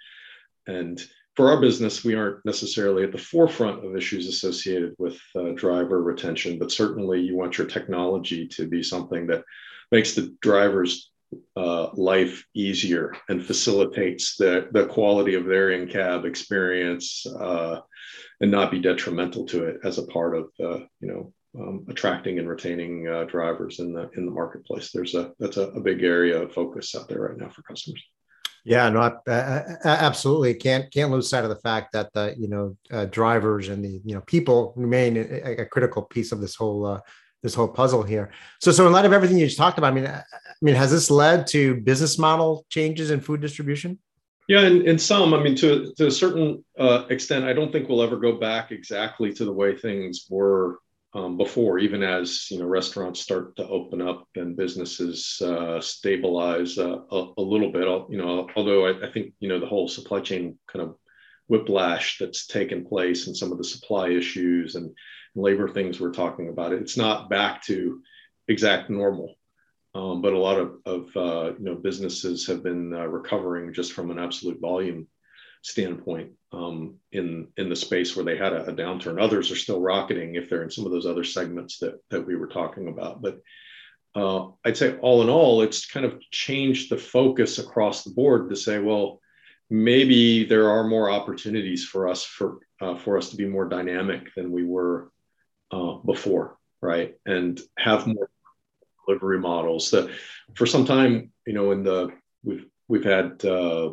And 0.66 1.02
for 1.36 1.50
our 1.50 1.58
business, 1.58 2.04
we 2.04 2.14
aren't 2.14 2.44
necessarily 2.44 3.02
at 3.02 3.12
the 3.12 3.18
forefront 3.18 3.82
of 3.82 3.96
issues 3.96 4.28
associated 4.28 4.94
with 4.98 5.18
uh, 5.34 5.52
driver 5.54 6.02
retention, 6.02 6.58
but 6.58 6.70
certainly 6.70 7.20
you 7.20 7.34
want 7.34 7.56
your 7.56 7.66
technology 7.66 8.46
to 8.48 8.68
be 8.68 8.82
something 8.82 9.26
that 9.28 9.42
makes 9.90 10.14
the 10.14 10.36
driver's 10.42 11.10
uh, 11.56 11.88
life 11.94 12.44
easier 12.54 13.14
and 13.28 13.44
facilitates 13.44 14.36
the, 14.36 14.68
the 14.72 14.86
quality 14.86 15.34
of 15.34 15.44
their 15.44 15.70
in-cab 15.70 16.24
experience 16.24 17.26
uh, 17.38 17.80
and 18.40 18.50
not 18.50 18.70
be 18.70 18.80
detrimental 18.80 19.44
to 19.46 19.64
it 19.64 19.78
as 19.84 19.98
a 19.98 20.06
part 20.06 20.36
of 20.36 20.44
uh, 20.60 20.78
you 21.00 21.08
know 21.08 21.32
um, 21.58 21.84
attracting 21.88 22.38
and 22.38 22.48
retaining 22.48 23.08
uh, 23.08 23.24
drivers 23.24 23.80
in 23.80 23.92
the 23.92 24.08
in 24.16 24.24
the 24.24 24.32
marketplace. 24.32 24.90
There's 24.92 25.14
a 25.14 25.32
that's 25.38 25.56
a, 25.56 25.68
a 25.68 25.80
big 25.80 26.02
area 26.02 26.42
of 26.42 26.52
focus 26.52 26.94
out 26.94 27.08
there 27.08 27.22
right 27.22 27.36
now 27.36 27.48
for 27.48 27.62
customers. 27.62 28.02
Yeah, 28.64 28.90
no, 28.90 29.18
absolutely 29.26 30.54
can't 30.54 30.92
can't 30.92 31.10
lose 31.10 31.30
sight 31.30 31.44
of 31.44 31.50
the 31.50 31.56
fact 31.56 31.92
that 31.92 32.12
the 32.12 32.34
you 32.38 32.48
know 32.48 32.76
uh, 32.90 33.06
drivers 33.06 33.68
and 33.68 33.84
the 33.84 34.00
you 34.04 34.14
know 34.14 34.20
people 34.22 34.74
remain 34.76 35.16
a, 35.16 35.62
a 35.62 35.66
critical 35.66 36.02
piece 36.02 36.30
of 36.30 36.40
this 36.40 36.54
whole 36.54 36.84
uh, 36.86 37.00
this 37.42 37.54
whole 37.54 37.68
puzzle 37.68 38.02
here. 38.02 38.30
So, 38.60 38.70
so 38.70 38.86
in 38.86 38.92
light 38.92 39.04
of 39.04 39.12
everything 39.12 39.38
you 39.38 39.46
just 39.46 39.58
talked 39.58 39.78
about, 39.78 39.92
I 39.92 39.94
mean, 39.94 40.06
I 40.06 40.22
mean, 40.60 40.74
has 40.74 40.90
this 40.90 41.10
led 41.10 41.46
to 41.48 41.76
business 41.76 42.18
model 42.18 42.66
changes 42.68 43.10
in 43.10 43.20
food 43.20 43.40
distribution? 43.40 43.98
Yeah, 44.48 44.62
in, 44.62 44.86
in 44.86 44.98
some, 44.98 45.32
I 45.32 45.42
mean, 45.42 45.54
to 45.56 45.92
to 45.96 46.08
a 46.08 46.10
certain 46.10 46.64
uh, 46.78 47.06
extent, 47.08 47.44
I 47.44 47.52
don't 47.52 47.70
think 47.70 47.88
we'll 47.88 48.02
ever 48.02 48.16
go 48.16 48.32
back 48.32 48.72
exactly 48.72 49.32
to 49.34 49.44
the 49.44 49.52
way 49.52 49.76
things 49.76 50.26
were 50.28 50.80
um, 51.14 51.36
before, 51.36 51.78
even 51.78 52.02
as 52.02 52.50
you 52.50 52.58
know 52.58 52.66
restaurants 52.66 53.20
start 53.20 53.56
to 53.56 53.68
open 53.68 54.00
up 54.00 54.28
and 54.36 54.56
businesses 54.56 55.40
uh, 55.40 55.80
stabilize 55.80 56.78
uh, 56.78 56.98
a, 57.10 57.32
a, 57.38 57.42
little 57.42 57.72
bit. 57.72 57.86
You 58.10 58.18
know, 58.18 58.48
although 58.56 58.86
I, 58.86 59.06
I, 59.06 59.12
think 59.12 59.34
you 59.40 59.48
know 59.48 59.58
the 59.58 59.66
whole 59.66 59.88
supply 59.88 60.20
chain 60.20 60.58
kind 60.66 60.84
of 60.84 60.96
whiplash 61.48 62.18
that's 62.18 62.46
taken 62.46 62.84
place 62.84 63.26
and 63.26 63.36
some 63.36 63.50
of 63.50 63.58
the 63.58 63.64
supply 63.64 64.10
issues 64.10 64.76
and 64.76 64.94
labor 65.34 65.68
things 65.68 66.00
we're 66.00 66.12
talking 66.12 66.48
about, 66.48 66.72
it's 66.72 66.96
not 66.96 67.30
back 67.30 67.62
to 67.64 68.02
exact 68.48 68.90
normal. 68.90 69.34
Um, 69.94 70.22
but 70.22 70.34
a 70.34 70.38
lot 70.38 70.58
of, 70.58 70.76
of 70.86 71.16
uh, 71.16 71.52
you 71.58 71.64
know 71.64 71.74
businesses 71.74 72.46
have 72.46 72.62
been 72.62 72.94
uh, 72.94 73.06
recovering 73.06 73.72
just 73.72 73.92
from 73.92 74.10
an 74.10 74.20
absolute 74.20 74.60
volume 74.60 75.08
standpoint 75.62 76.30
um, 76.52 76.94
in 77.12 77.48
in 77.56 77.68
the 77.68 77.76
space 77.76 78.14
where 78.14 78.24
they 78.24 78.36
had 78.36 78.52
a, 78.52 78.66
a, 78.66 78.72
downturn. 78.72 79.20
Others 79.20 79.50
are 79.50 79.56
still 79.56 79.80
rocketing 79.80 80.36
if 80.36 80.48
they're 80.48 80.62
in 80.62 80.70
some 80.70 80.86
of 80.86 80.92
those 80.92 81.06
other 81.06 81.24
segments 81.24 81.78
that 81.78 82.00
that 82.10 82.24
we 82.24 82.36
were 82.36 82.46
talking 82.46 82.88
about. 82.88 83.20
But 83.20 83.40
uh, 84.14 84.48
I'd 84.64 84.76
say 84.76 84.96
all 84.98 85.22
in 85.22 85.28
all, 85.28 85.62
it's 85.62 85.86
kind 85.86 86.06
of 86.06 86.20
changed 86.30 86.90
the 86.90 86.96
focus 86.96 87.58
across 87.58 88.04
the 88.04 88.10
board 88.10 88.50
to 88.50 88.56
say, 88.56 88.78
well, 88.78 89.20
maybe 89.70 90.44
there 90.44 90.70
are 90.70 90.84
more 90.84 91.10
opportunities 91.10 91.84
for 91.84 92.08
us 92.08 92.24
for 92.24 92.58
uh, 92.80 92.96
for 92.96 93.16
us 93.16 93.30
to 93.30 93.36
be 93.36 93.46
more 93.46 93.68
dynamic 93.68 94.34
than 94.36 94.52
we 94.52 94.64
were 94.64 95.10
uh, 95.70 95.94
before, 96.04 96.56
right? 96.80 97.14
And 97.26 97.60
have 97.78 98.06
more 98.06 98.28
delivery 99.06 99.38
models 99.38 99.90
that 99.90 100.10
for 100.54 100.66
some 100.66 100.84
time, 100.84 101.32
you 101.46 101.52
know, 101.52 101.72
in 101.72 101.82
the 101.82 102.10
we've 102.42 102.66
we've 102.88 103.04
had 103.04 103.44
uh, 103.44 103.92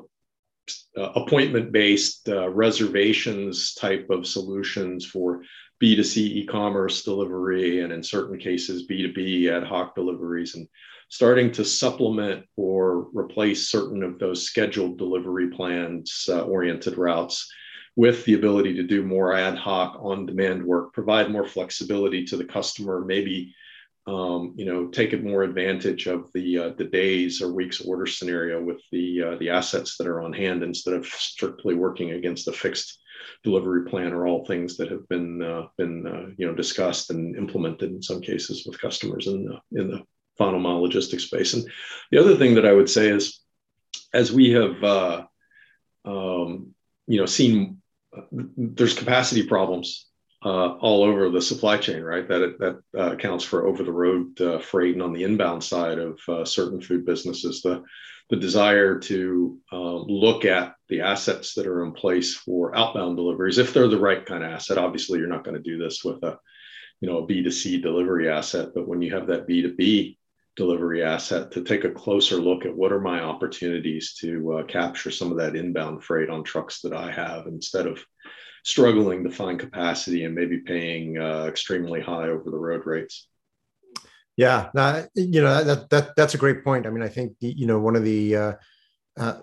appointment 0.97 1.71
based 1.71 2.27
uh, 2.29 2.49
reservations 2.49 3.73
type 3.73 4.07
of 4.09 4.27
solutions 4.27 5.05
for 5.05 5.43
B2C 5.81 6.17
e 6.17 6.45
commerce 6.45 7.03
delivery, 7.03 7.81
and 7.81 7.93
in 7.93 8.01
certain 8.01 8.39
cases, 8.39 8.87
B2B 8.87 9.49
ad 9.51 9.63
hoc 9.63 9.95
deliveries, 9.95 10.55
and 10.55 10.67
starting 11.09 11.51
to 11.51 11.63
supplement 11.63 12.45
or 12.57 13.07
replace 13.13 13.69
certain 13.69 14.03
of 14.03 14.19
those 14.19 14.45
scheduled 14.45 14.97
delivery 14.97 15.49
plans 15.49 16.27
uh, 16.29 16.41
oriented 16.41 16.97
routes 16.97 17.49
with 17.97 18.23
the 18.23 18.35
ability 18.35 18.75
to 18.75 18.83
do 18.83 19.03
more 19.03 19.33
ad 19.33 19.57
hoc 19.57 19.97
on 19.99 20.25
demand 20.25 20.63
work, 20.63 20.93
provide 20.93 21.29
more 21.29 21.45
flexibility 21.45 22.23
to 22.23 22.37
the 22.37 22.45
customer, 22.45 23.03
maybe 23.03 23.53
um, 24.07 24.53
you 24.55 24.63
know, 24.63 24.87
take 24.87 25.21
more 25.21 25.43
advantage 25.43 26.07
of 26.07 26.31
the 26.33 26.57
uh, 26.57 26.69
the 26.77 26.85
days 26.85 27.41
or 27.41 27.51
weeks 27.51 27.81
order 27.81 28.05
scenario 28.05 28.63
with 28.63 28.81
the 28.93 29.21
uh, 29.21 29.35
the 29.35 29.49
assets 29.49 29.97
that 29.97 30.07
are 30.07 30.21
on 30.21 30.31
hand 30.31 30.63
instead 30.63 30.93
of 30.93 31.05
strictly 31.05 31.75
working 31.75 32.11
against 32.11 32.47
a 32.47 32.53
fixed 32.53 33.01
delivery 33.43 33.89
plan 33.89 34.13
or 34.13 34.25
all 34.25 34.45
things 34.45 34.77
that 34.77 34.89
have 34.89 35.05
been 35.09 35.41
uh, 35.41 35.63
been 35.77 36.07
uh, 36.07 36.31
you 36.37 36.47
know 36.47 36.55
discussed 36.55 37.09
and 37.09 37.35
implemented 37.35 37.91
in 37.91 38.01
some 38.01 38.21
cases 38.21 38.65
with 38.65 38.79
customers 38.79 39.27
in 39.27 39.43
the 39.43 39.81
in 39.81 39.91
the 39.91 40.01
final 40.37 40.59
mile 40.59 40.81
logistics 40.81 41.25
space. 41.25 41.53
And 41.53 41.69
the 42.11 42.19
other 42.19 42.37
thing 42.37 42.55
that 42.55 42.65
I 42.65 42.71
would 42.71 42.89
say 42.89 43.09
is, 43.09 43.41
as 44.13 44.31
we 44.31 44.51
have 44.51 44.81
uh, 44.83 45.25
um, 46.05 46.73
you 47.07 47.19
know 47.19 47.25
seen, 47.25 47.76
there's 48.31 48.93
capacity 48.93 49.43
problems 49.43 50.07
uh, 50.45 50.75
all 50.75 51.03
over 51.03 51.29
the 51.29 51.41
supply 51.41 51.77
chain, 51.77 52.03
right? 52.03 52.27
That 52.27 52.57
that 52.59 52.79
uh, 52.97 53.11
accounts 53.13 53.43
for 53.43 53.67
over 53.67 53.83
the 53.83 53.91
road 53.91 54.39
uh, 54.39 54.59
freight 54.59 54.93
and 54.93 55.01
on 55.01 55.13
the 55.13 55.23
inbound 55.23 55.63
side 55.63 55.97
of 55.99 56.19
uh, 56.27 56.45
certain 56.45 56.81
food 56.81 57.05
businesses. 57.05 57.61
The 57.61 57.83
the 58.29 58.35
desire 58.35 58.99
to 58.99 59.57
um, 59.71 60.03
look 60.07 60.43
at 60.43 60.75
the 60.89 60.99
assets 60.99 61.53
that 61.53 61.65
are 61.65 61.85
in 61.85 61.93
place 61.93 62.35
for 62.35 62.75
outbound 62.75 63.15
deliveries, 63.15 63.57
if 63.57 63.73
they're 63.73 63.87
the 63.87 63.97
right 63.97 64.25
kind 64.25 64.43
of 64.43 64.51
asset. 64.51 64.77
Obviously, 64.77 65.17
you're 65.19 65.29
not 65.29 65.45
going 65.45 65.55
to 65.55 65.63
do 65.63 65.77
this 65.77 66.03
with 66.03 66.21
a 66.23 66.37
you 67.01 67.09
know 67.09 67.19
a 67.19 67.27
B2C 67.27 67.81
delivery 67.81 68.29
asset, 68.29 68.69
but 68.75 68.87
when 68.87 69.01
you 69.01 69.13
have 69.15 69.27
that 69.27 69.47
B2B 69.47 70.16
delivery 70.57 71.03
asset, 71.03 71.51
to 71.51 71.63
take 71.63 71.85
a 71.85 71.91
closer 71.91 72.35
look 72.35 72.65
at 72.65 72.75
what 72.75 72.91
are 72.91 72.99
my 72.99 73.21
opportunities 73.21 74.15
to 74.15 74.53
uh, 74.53 74.63
capture 74.63 75.11
some 75.11 75.31
of 75.31 75.37
that 75.37 75.55
inbound 75.55 76.03
freight 76.03 76.29
on 76.29 76.43
trucks 76.43 76.81
that 76.81 76.93
I 76.93 77.11
have 77.11 77.45
instead 77.45 77.87
of 77.87 78.03
struggling 78.65 79.23
to 79.23 79.29
find 79.29 79.57
capacity 79.59 80.25
and 80.25 80.35
maybe 80.35 80.57
paying 80.57 81.17
uh, 81.17 81.45
extremely 81.45 82.01
high 82.01 82.27
over 82.27 82.49
the 82.49 82.57
road 82.57 82.85
rates. 82.85 83.29
Yeah, 84.35 84.69
uh, 84.75 85.03
you 85.15 85.41
know 85.41 85.63
that 85.63 85.89
that 85.89 86.15
that's 86.15 86.35
a 86.35 86.37
great 86.37 86.63
point. 86.63 86.85
I 86.85 86.89
mean, 86.89 87.01
I 87.01 87.07
think 87.07 87.35
you 87.39 87.65
know 87.65 87.79
one 87.79 87.95
of 87.95 88.03
the 88.03 88.35
uh, 88.35 88.53
uh, 89.17 89.37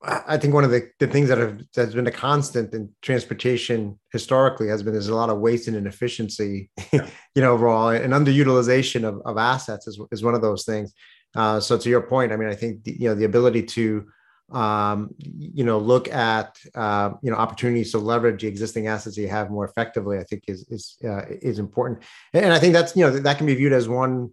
I 0.00 0.36
think 0.36 0.54
one 0.54 0.62
of 0.62 0.70
the, 0.70 0.88
the 1.00 1.08
things 1.08 1.28
that 1.28 1.38
have 1.38 1.60
that's 1.74 1.94
been 1.94 2.06
a 2.06 2.12
constant 2.12 2.72
in 2.72 2.90
transportation 3.02 3.98
historically 4.12 4.68
has 4.68 4.82
been 4.82 4.92
there's 4.92 5.08
a 5.08 5.14
lot 5.14 5.28
of 5.28 5.40
waste 5.40 5.66
and 5.66 5.76
inefficiency, 5.76 6.70
yeah. 6.92 7.08
you 7.34 7.42
know, 7.42 7.52
overall, 7.52 7.88
and 7.88 8.12
underutilization 8.12 9.02
of, 9.02 9.20
of 9.24 9.38
assets 9.38 9.88
is, 9.88 10.00
is 10.12 10.22
one 10.22 10.34
of 10.34 10.42
those 10.42 10.64
things. 10.64 10.94
Uh, 11.34 11.58
so 11.58 11.76
to 11.76 11.88
your 11.88 12.00
point, 12.00 12.32
I 12.32 12.36
mean, 12.36 12.48
I 12.48 12.54
think 12.54 12.84
the, 12.84 12.92
you 12.92 13.08
know 13.08 13.16
the 13.16 13.24
ability 13.24 13.64
to 13.64 14.06
um, 14.52 15.14
you 15.20 15.64
know, 15.64 15.78
look 15.78 16.08
at 16.08 16.56
uh, 16.74 17.10
you 17.22 17.30
know 17.30 17.36
opportunities 17.36 17.90
to 17.92 17.98
leverage 17.98 18.42
the 18.42 18.48
existing 18.48 18.86
assets 18.86 19.16
you 19.16 19.28
have 19.28 19.50
more 19.50 19.64
effectively. 19.64 20.18
I 20.18 20.24
think 20.24 20.44
is 20.46 20.66
is 20.70 20.96
uh, 21.04 21.22
is 21.28 21.58
important, 21.58 22.04
and 22.32 22.52
I 22.52 22.58
think 22.58 22.72
that's 22.72 22.96
you 22.96 23.04
know 23.04 23.10
that 23.18 23.36
can 23.36 23.46
be 23.46 23.54
viewed 23.54 23.72
as 23.72 23.88
one 23.88 24.30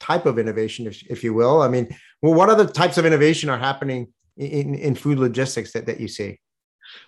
type 0.00 0.26
of 0.26 0.36
innovation, 0.38 0.86
if, 0.86 1.02
if 1.08 1.22
you 1.22 1.32
will. 1.32 1.62
I 1.62 1.68
mean, 1.68 1.88
well, 2.22 2.34
what 2.34 2.48
other 2.48 2.66
types 2.66 2.98
of 2.98 3.06
innovation 3.06 3.48
are 3.48 3.58
happening 3.58 4.08
in, 4.36 4.74
in 4.74 4.94
food 4.94 5.18
logistics 5.18 5.72
that, 5.72 5.86
that 5.86 6.00
you 6.00 6.08
see? 6.08 6.38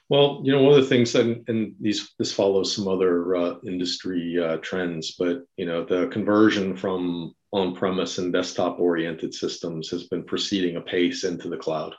Well, 0.08 0.40
you 0.44 0.52
know, 0.52 0.62
one 0.62 0.74
of 0.74 0.82
the 0.82 0.88
things, 0.88 1.14
and, 1.14 1.46
and 1.48 1.74
these 1.80 2.12
this 2.18 2.32
follows 2.32 2.74
some 2.74 2.88
other 2.88 3.36
uh, 3.36 3.54
industry 3.66 4.42
uh, 4.42 4.56
trends, 4.58 5.16
but 5.18 5.42
you 5.56 5.66
know, 5.66 5.84
the 5.84 6.06
conversion 6.08 6.76
from 6.76 7.34
on-premise 7.52 8.18
and 8.18 8.32
desktop-oriented 8.32 9.34
systems 9.34 9.90
has 9.90 10.04
been 10.04 10.24
proceeding 10.24 10.76
apace 10.76 11.24
into 11.24 11.48
the 11.48 11.56
cloud 11.56 11.94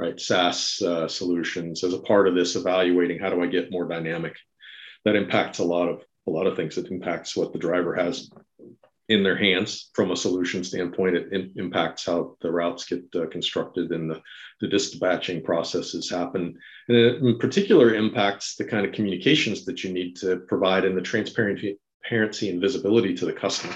right? 0.00 0.18
SaaS 0.18 0.80
uh, 0.82 1.06
solutions 1.06 1.84
as 1.84 1.92
a 1.92 1.98
part 1.98 2.26
of 2.26 2.34
this 2.34 2.56
evaluating 2.56 3.18
how 3.18 3.28
do 3.28 3.42
I 3.42 3.46
get 3.46 3.70
more 3.70 3.86
dynamic. 3.86 4.34
That 5.04 5.16
impacts 5.16 5.58
a 5.58 5.64
lot 5.64 5.88
of 5.88 6.02
a 6.26 6.30
lot 6.30 6.46
of 6.46 6.56
things. 6.56 6.78
It 6.78 6.90
impacts 6.90 7.36
what 7.36 7.52
the 7.52 7.58
driver 7.58 7.94
has 7.94 8.30
in 9.10 9.24
their 9.24 9.36
hands 9.36 9.90
from 9.92 10.12
a 10.12 10.16
solution 10.16 10.62
standpoint. 10.62 11.16
It 11.16 11.32
in, 11.32 11.52
impacts 11.56 12.06
how 12.06 12.36
the 12.40 12.50
routes 12.50 12.84
get 12.84 13.02
uh, 13.16 13.26
constructed 13.26 13.90
and 13.90 14.08
the, 14.08 14.22
the 14.60 14.68
dispatching 14.68 15.42
processes 15.42 16.08
happen. 16.08 16.56
And 16.88 16.96
it 16.96 17.16
in 17.16 17.36
particular 17.38 17.92
impacts 17.92 18.54
the 18.54 18.64
kind 18.64 18.86
of 18.86 18.92
communications 18.92 19.64
that 19.64 19.82
you 19.82 19.92
need 19.92 20.14
to 20.18 20.36
provide 20.46 20.84
and 20.84 20.96
the 20.96 21.02
transparency 21.02 21.76
and 22.48 22.60
visibility 22.60 23.14
to 23.16 23.26
the 23.26 23.32
customer, 23.32 23.74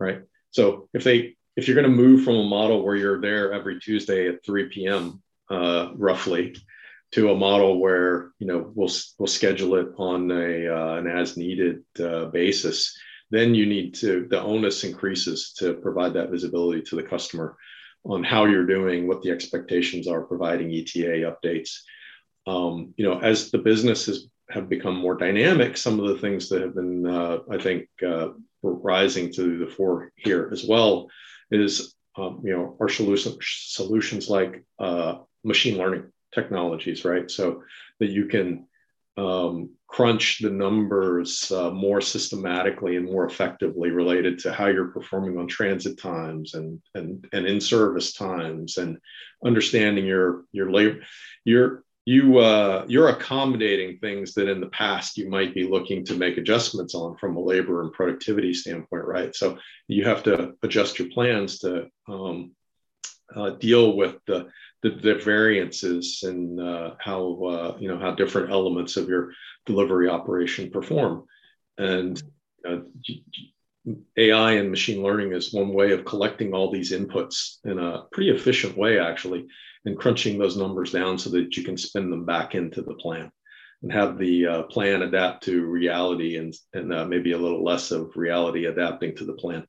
right? 0.00 0.22
So 0.50 0.88
if 0.94 1.04
they 1.04 1.36
if 1.54 1.68
you're 1.68 1.76
going 1.76 1.90
to 1.90 2.02
move 2.02 2.24
from 2.24 2.36
a 2.36 2.44
model 2.44 2.82
where 2.82 2.96
you're 2.96 3.20
there 3.20 3.52
every 3.52 3.78
Tuesday 3.78 4.26
at 4.26 4.42
3 4.44 4.70
p.m. 4.70 5.22
Uh, 5.50 5.90
roughly 5.96 6.56
to 7.10 7.30
a 7.30 7.36
model 7.36 7.78
where 7.78 8.30
you 8.38 8.46
know 8.46 8.72
we'll 8.74 8.90
we'll 9.18 9.26
schedule 9.26 9.74
it 9.74 9.88
on 9.98 10.30
a 10.30 10.66
uh, 10.66 10.94
an 10.96 11.06
as 11.06 11.36
needed 11.36 11.82
uh, 12.00 12.24
basis 12.26 12.96
then 13.32 13.54
you 13.54 13.66
need 13.66 13.94
to 13.94 14.26
the 14.30 14.40
onus 14.40 14.84
increases 14.84 15.52
to 15.58 15.74
provide 15.74 16.14
that 16.14 16.30
visibility 16.30 16.82
to 16.82 16.96
the 16.96 17.02
customer 17.02 17.56
on 18.04 18.22
how 18.22 18.44
you're 18.44 18.66
doing 18.66 19.06
what 19.06 19.22
the 19.22 19.30
expectations 19.30 20.06
are 20.06 20.22
providing 20.22 20.72
eta 20.72 21.32
updates. 21.32 21.70
Um, 22.46 22.94
you 22.96 23.04
know 23.04 23.18
as 23.18 23.50
the 23.50 23.58
businesses 23.58 24.28
have 24.50 24.68
become 24.68 24.96
more 24.96 25.16
dynamic 25.16 25.76
some 25.76 25.98
of 25.98 26.08
the 26.08 26.18
things 26.18 26.48
that 26.48 26.60
have 26.60 26.74
been 26.74 27.06
uh, 27.06 27.38
i 27.50 27.56
think 27.56 27.88
uh, 28.06 28.28
rising 28.62 29.32
to 29.32 29.58
the 29.58 29.66
fore 29.66 30.12
here 30.16 30.50
as 30.52 30.64
well 30.64 31.08
is 31.50 31.94
um, 32.16 32.42
you 32.44 32.52
know 32.52 32.76
our 32.80 32.88
solution, 32.88 33.38
solutions 33.40 34.28
like 34.28 34.64
uh, 34.78 35.18
machine 35.44 35.78
learning 35.78 36.04
technologies 36.32 37.04
right? 37.04 37.30
So 37.30 37.62
that 38.00 38.10
you 38.10 38.26
can 38.26 38.66
um, 39.16 39.70
crunch 39.86 40.38
the 40.40 40.50
numbers 40.50 41.52
uh, 41.52 41.70
more 41.70 42.00
systematically 42.00 42.96
and 42.96 43.04
more 43.04 43.26
effectively 43.26 43.90
related 43.90 44.38
to 44.38 44.52
how 44.52 44.66
you're 44.66 44.86
performing 44.86 45.36
on 45.38 45.46
transit 45.46 46.00
times 46.00 46.54
and 46.54 46.80
and 46.94 47.26
and 47.32 47.46
in 47.46 47.60
service 47.60 48.14
times 48.14 48.78
and 48.78 48.98
understanding 49.44 50.06
your 50.06 50.44
your 50.52 50.70
labor 50.70 51.00
your 51.44 51.84
you 52.04 52.38
uh, 52.38 52.84
you're 52.88 53.10
accommodating 53.10 53.98
things 53.98 54.34
that 54.34 54.48
in 54.48 54.60
the 54.60 54.68
past 54.68 55.16
you 55.16 55.28
might 55.28 55.54
be 55.54 55.68
looking 55.68 56.04
to 56.04 56.14
make 56.14 56.36
adjustments 56.36 56.94
on 56.94 57.16
from 57.16 57.36
a 57.36 57.40
labor 57.40 57.82
and 57.82 57.92
productivity 57.92 58.52
standpoint 58.52 59.04
right? 59.04 59.34
So 59.36 59.58
you 59.88 60.04
have 60.04 60.22
to 60.24 60.54
adjust 60.62 60.98
your 60.98 61.08
plans 61.10 61.60
to 61.60 61.88
um, 62.08 62.52
uh, 63.34 63.50
deal 63.50 63.96
with 63.96 64.16
the 64.26 64.48
the, 64.82 64.90
the 64.90 65.14
variances 65.14 66.22
and 66.24 66.60
uh, 66.60 66.94
how 66.98 67.44
uh, 67.44 67.76
you 67.78 67.88
know 67.88 67.98
how 67.98 68.12
different 68.14 68.50
elements 68.50 68.96
of 68.96 69.08
your 69.08 69.32
delivery 69.66 70.08
operation 70.08 70.70
perform. 70.70 71.24
And 71.78 72.22
uh, 72.68 72.78
AI 74.16 74.52
and 74.52 74.70
machine 74.70 75.02
learning 75.02 75.32
is 75.32 75.52
one 75.52 75.72
way 75.72 75.92
of 75.92 76.04
collecting 76.04 76.52
all 76.52 76.70
these 76.70 76.92
inputs 76.92 77.56
in 77.64 77.78
a 77.78 78.04
pretty 78.12 78.30
efficient 78.30 78.76
way, 78.76 78.98
actually, 78.98 79.46
and 79.84 79.98
crunching 79.98 80.38
those 80.38 80.56
numbers 80.56 80.92
down 80.92 81.18
so 81.18 81.30
that 81.30 81.56
you 81.56 81.64
can 81.64 81.76
spin 81.76 82.10
them 82.10 82.24
back 82.24 82.54
into 82.54 82.82
the 82.82 82.94
plan 82.94 83.30
and 83.82 83.92
have 83.92 84.18
the 84.18 84.46
uh, 84.46 84.62
plan 84.64 85.02
adapt 85.02 85.44
to 85.44 85.64
reality 85.64 86.36
and, 86.36 86.54
and 86.72 86.92
uh, 86.92 87.04
maybe 87.04 87.32
a 87.32 87.38
little 87.38 87.64
less 87.64 87.90
of 87.90 88.12
reality 88.14 88.66
adapting 88.66 89.16
to 89.16 89.24
the 89.24 89.32
plan. 89.32 89.66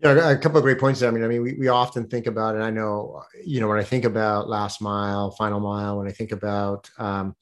Yeah, 0.00 0.30
a 0.30 0.36
couple 0.36 0.58
of 0.58 0.64
great 0.64 0.78
points 0.80 1.00
there. 1.00 1.08
I 1.08 1.12
mean, 1.12 1.24
I 1.24 1.28
mean, 1.28 1.42
we, 1.42 1.54
we 1.54 1.68
often 1.68 2.06
think 2.08 2.26
about, 2.26 2.56
and 2.56 2.64
I 2.64 2.70
know, 2.70 3.22
you 3.44 3.60
know, 3.60 3.68
when 3.68 3.78
I 3.78 3.84
think 3.84 4.04
about 4.04 4.48
last 4.48 4.82
mile, 4.82 5.30
final 5.32 5.60
mile, 5.60 5.98
when 5.98 6.08
I 6.08 6.12
think 6.12 6.32
about, 6.32 6.90
um, 6.98 7.34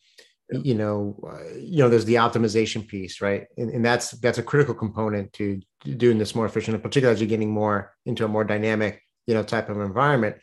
you 0.51 0.75
know, 0.75 1.19
uh, 1.27 1.57
you 1.59 1.79
know, 1.79 1.89
there's 1.89 2.05
the 2.05 2.17
optimization 2.17 2.87
piece, 2.87 3.21
right? 3.23 3.47
And, 3.57 3.71
and 3.71 3.85
that's 3.85 4.13
that's 4.13 4.39
a 4.39 4.43
critical 4.43 4.75
component 4.75 5.33
to 5.35 5.61
doing 5.97 6.19
this 6.19 6.35
more 6.35 6.47
efficient, 6.47 6.81
particularly 6.83 7.15
as 7.15 7.21
you're 7.21 7.29
getting 7.29 7.51
more 7.51 7.95
into 8.07 8.25
a 8.25 8.29
more 8.29 8.45
dynamic, 8.45 9.03
you 9.27 9.35
know, 9.35 9.43
type 9.43 9.71
of 9.71 9.81
environment. 9.81 10.37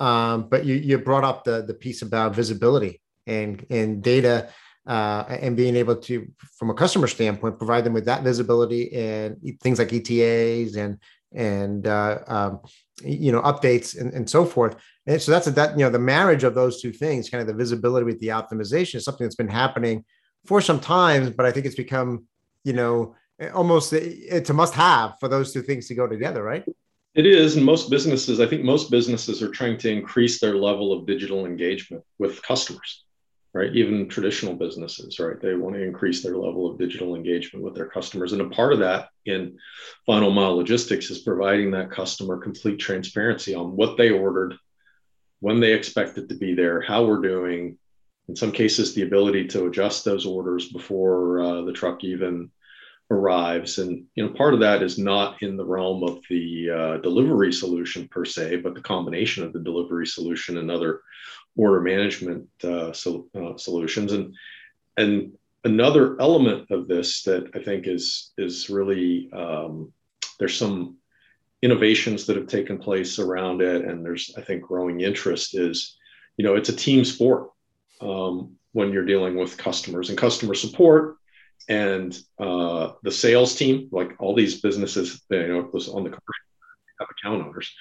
Um, 0.00 0.48
but 0.48 0.64
you 0.66 0.74
you 0.74 0.98
brought 0.98 1.24
up 1.24 1.44
the 1.44 1.62
the 1.62 1.74
piece 1.74 2.02
about 2.02 2.34
visibility 2.34 3.00
and 3.26 3.64
and 3.70 4.02
data 4.02 4.50
uh, 4.86 5.24
and 5.28 5.56
being 5.56 5.76
able 5.76 5.96
to, 5.96 6.28
from 6.58 6.68
a 6.70 6.74
customer 6.74 7.06
standpoint, 7.06 7.58
provide 7.58 7.84
them 7.84 7.94
with 7.94 8.04
that 8.04 8.22
visibility 8.22 8.92
and 8.92 9.36
things 9.62 9.78
like 9.78 9.92
ETAs 9.92 10.76
and 10.76 10.98
and 11.34 11.86
uh, 11.86 12.18
um, 12.26 12.60
you 13.02 13.32
know 13.32 13.42
updates 13.42 13.98
and, 14.00 14.12
and 14.12 14.28
so 14.28 14.44
forth. 14.44 14.76
And 15.06 15.20
so 15.20 15.32
that's 15.32 15.46
a, 15.46 15.50
that 15.52 15.78
you 15.78 15.84
know 15.84 15.90
the 15.90 15.98
marriage 15.98 16.44
of 16.44 16.54
those 16.54 16.80
two 16.80 16.92
things, 16.92 17.28
kind 17.28 17.40
of 17.40 17.46
the 17.46 17.54
visibility 17.54 18.04
with 18.04 18.20
the 18.20 18.28
optimization, 18.28 18.96
is 18.96 19.04
something 19.04 19.24
that's 19.24 19.36
been 19.36 19.48
happening 19.48 20.04
for 20.46 20.60
some 20.60 20.80
time, 20.80 21.32
but 21.36 21.46
I 21.46 21.52
think 21.52 21.66
it's 21.66 21.74
become 21.74 22.26
you 22.64 22.72
know 22.72 23.16
almost 23.52 23.92
it's 23.92 24.50
a 24.50 24.54
must-have 24.54 25.14
for 25.18 25.28
those 25.28 25.52
two 25.52 25.62
things 25.62 25.88
to 25.88 25.94
go 25.94 26.06
together, 26.06 26.42
right? 26.42 26.64
It 27.14 27.26
is, 27.26 27.56
and 27.56 27.64
most 27.64 27.90
businesses, 27.90 28.40
I 28.40 28.46
think 28.46 28.64
most 28.64 28.90
businesses 28.90 29.40
are 29.40 29.50
trying 29.50 29.78
to 29.78 29.90
increase 29.90 30.40
their 30.40 30.56
level 30.56 30.92
of 30.92 31.06
digital 31.06 31.46
engagement 31.46 32.02
with 32.18 32.42
customers 32.42 33.03
right? 33.54 33.74
Even 33.74 34.08
traditional 34.08 34.54
businesses, 34.54 35.20
right? 35.20 35.40
They 35.40 35.54
want 35.54 35.76
to 35.76 35.82
increase 35.82 36.22
their 36.22 36.36
level 36.36 36.68
of 36.68 36.76
digital 36.76 37.14
engagement 37.14 37.64
with 37.64 37.74
their 37.74 37.86
customers. 37.86 38.32
And 38.32 38.42
a 38.42 38.48
part 38.50 38.72
of 38.72 38.80
that 38.80 39.10
in 39.26 39.56
final 40.04 40.32
mile 40.32 40.56
logistics 40.56 41.08
is 41.08 41.20
providing 41.20 41.70
that 41.70 41.90
customer 41.90 42.36
complete 42.36 42.80
transparency 42.80 43.54
on 43.54 43.76
what 43.76 43.96
they 43.96 44.10
ordered, 44.10 44.54
when 45.38 45.60
they 45.60 45.72
expect 45.72 46.18
it 46.18 46.28
to 46.28 46.34
be 46.34 46.54
there, 46.54 46.80
how 46.80 47.04
we're 47.04 47.22
doing. 47.22 47.78
In 48.28 48.34
some 48.34 48.50
cases, 48.50 48.92
the 48.92 49.02
ability 49.02 49.46
to 49.48 49.66
adjust 49.66 50.04
those 50.04 50.26
orders 50.26 50.72
before 50.72 51.40
uh, 51.40 51.62
the 51.62 51.72
truck 51.72 52.02
even 52.02 52.50
arrives. 53.10 53.78
And 53.78 54.06
you 54.14 54.26
know, 54.26 54.32
part 54.32 54.54
of 54.54 54.60
that 54.60 54.82
is 54.82 54.98
not 54.98 55.42
in 55.42 55.56
the 55.56 55.64
realm 55.64 56.02
of 56.02 56.20
the 56.28 56.70
uh, 56.70 56.96
delivery 56.98 57.52
solution 57.52 58.08
per 58.08 58.24
se, 58.24 58.56
but 58.56 58.74
the 58.74 58.80
combination 58.80 59.44
of 59.44 59.52
the 59.52 59.60
delivery 59.60 60.06
solution 60.06 60.58
and 60.58 60.70
other 60.70 61.02
order 61.56 61.80
management 61.80 62.48
uh, 62.62 62.92
so, 62.92 63.28
uh, 63.34 63.56
solutions. 63.56 64.12
And 64.12 64.34
and 64.96 65.32
another 65.64 66.20
element 66.20 66.70
of 66.70 66.86
this 66.88 67.22
that 67.22 67.50
I 67.54 67.58
think 67.60 67.86
is 67.86 68.32
is 68.38 68.70
really 68.70 69.30
um, 69.32 69.92
there's 70.38 70.56
some 70.56 70.96
innovations 71.62 72.26
that 72.26 72.36
have 72.36 72.46
taken 72.46 72.78
place 72.78 73.18
around 73.18 73.62
it, 73.62 73.84
and 73.84 74.04
there's 74.04 74.34
I 74.36 74.42
think 74.42 74.62
growing 74.62 75.00
interest 75.00 75.54
is 75.54 75.96
you 76.36 76.44
know 76.44 76.54
it's 76.54 76.68
a 76.68 76.76
team 76.76 77.04
sport 77.04 77.50
um, 78.00 78.56
when 78.72 78.92
you're 78.92 79.04
dealing 79.04 79.36
with 79.36 79.56
customers 79.56 80.08
and 80.08 80.18
customer 80.18 80.54
support 80.54 81.16
and 81.68 82.18
uh, 82.38 82.92
the 83.02 83.10
sales 83.10 83.54
team, 83.54 83.88
like 83.90 84.12
all 84.18 84.34
these 84.34 84.60
businesses, 84.60 85.22
you 85.30 85.48
know, 85.48 85.70
on 85.94 86.04
the 86.04 86.10
have 86.10 86.20
account 87.10 87.46
owners. 87.46 87.72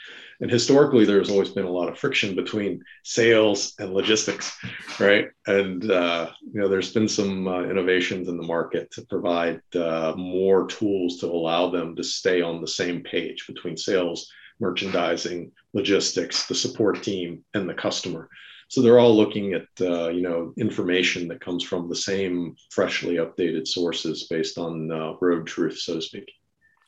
And 0.41 0.49
historically, 0.49 1.05
there's 1.05 1.29
always 1.29 1.49
been 1.49 1.65
a 1.65 1.71
lot 1.71 1.89
of 1.89 1.97
friction 1.97 2.35
between 2.35 2.83
sales 3.03 3.73
and 3.79 3.93
logistics, 3.93 4.57
right? 4.99 5.27
And 5.47 5.89
uh, 5.89 6.31
you 6.41 6.59
know, 6.59 6.67
there's 6.67 6.93
been 6.93 7.07
some 7.07 7.47
uh, 7.47 7.63
innovations 7.63 8.27
in 8.27 8.37
the 8.37 8.47
market 8.47 8.91
to 8.91 9.01
provide 9.03 9.61
uh, 9.75 10.13
more 10.17 10.67
tools 10.67 11.17
to 11.19 11.27
allow 11.27 11.69
them 11.69 11.95
to 11.95 12.03
stay 12.03 12.41
on 12.41 12.61
the 12.61 12.67
same 12.67 13.01
page 13.03 13.47
between 13.47 13.77
sales, 13.77 14.31
merchandising, 14.59 15.51
logistics, 15.73 16.45
the 16.47 16.55
support 16.55 17.03
team, 17.03 17.43
and 17.53 17.67
the 17.67 17.73
customer. 17.73 18.29
So 18.69 18.81
they're 18.81 18.99
all 18.99 19.15
looking 19.15 19.53
at 19.53 19.67
uh, 19.81 20.09
you 20.09 20.21
know 20.21 20.53
information 20.57 21.27
that 21.27 21.41
comes 21.41 21.63
from 21.63 21.89
the 21.89 21.95
same 21.95 22.55
freshly 22.71 23.15
updated 23.15 23.67
sources 23.67 24.27
based 24.27 24.57
on 24.57 24.91
uh, 24.91 25.13
road 25.21 25.45
truth, 25.45 25.77
so 25.77 25.95
to 25.95 26.01
speak. 26.01 26.31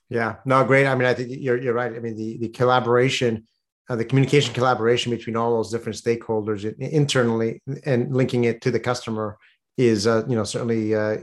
Yeah, 0.09 0.35
no, 0.45 0.63
great. 0.63 0.85
I 0.85 0.95
mean, 0.95 1.07
I 1.07 1.13
think 1.13 1.29
you're 1.31 1.59
you're 1.59 1.73
right. 1.73 1.93
I 1.93 1.99
mean, 1.99 2.15
the 2.15 2.37
the 2.37 2.49
collaboration, 2.49 3.45
uh, 3.89 3.95
the 3.95 4.05
communication 4.05 4.53
collaboration 4.53 5.11
between 5.11 5.35
all 5.35 5.55
those 5.55 5.71
different 5.71 5.97
stakeholders 5.97 6.63
internally 6.79 7.61
and 7.85 8.15
linking 8.15 8.43
it 8.43 8.61
to 8.61 8.71
the 8.71 8.79
customer 8.79 9.37
is 9.77 10.05
uh, 10.05 10.23
you 10.27 10.35
know 10.35 10.43
certainly 10.43 10.93
uh, 10.93 11.17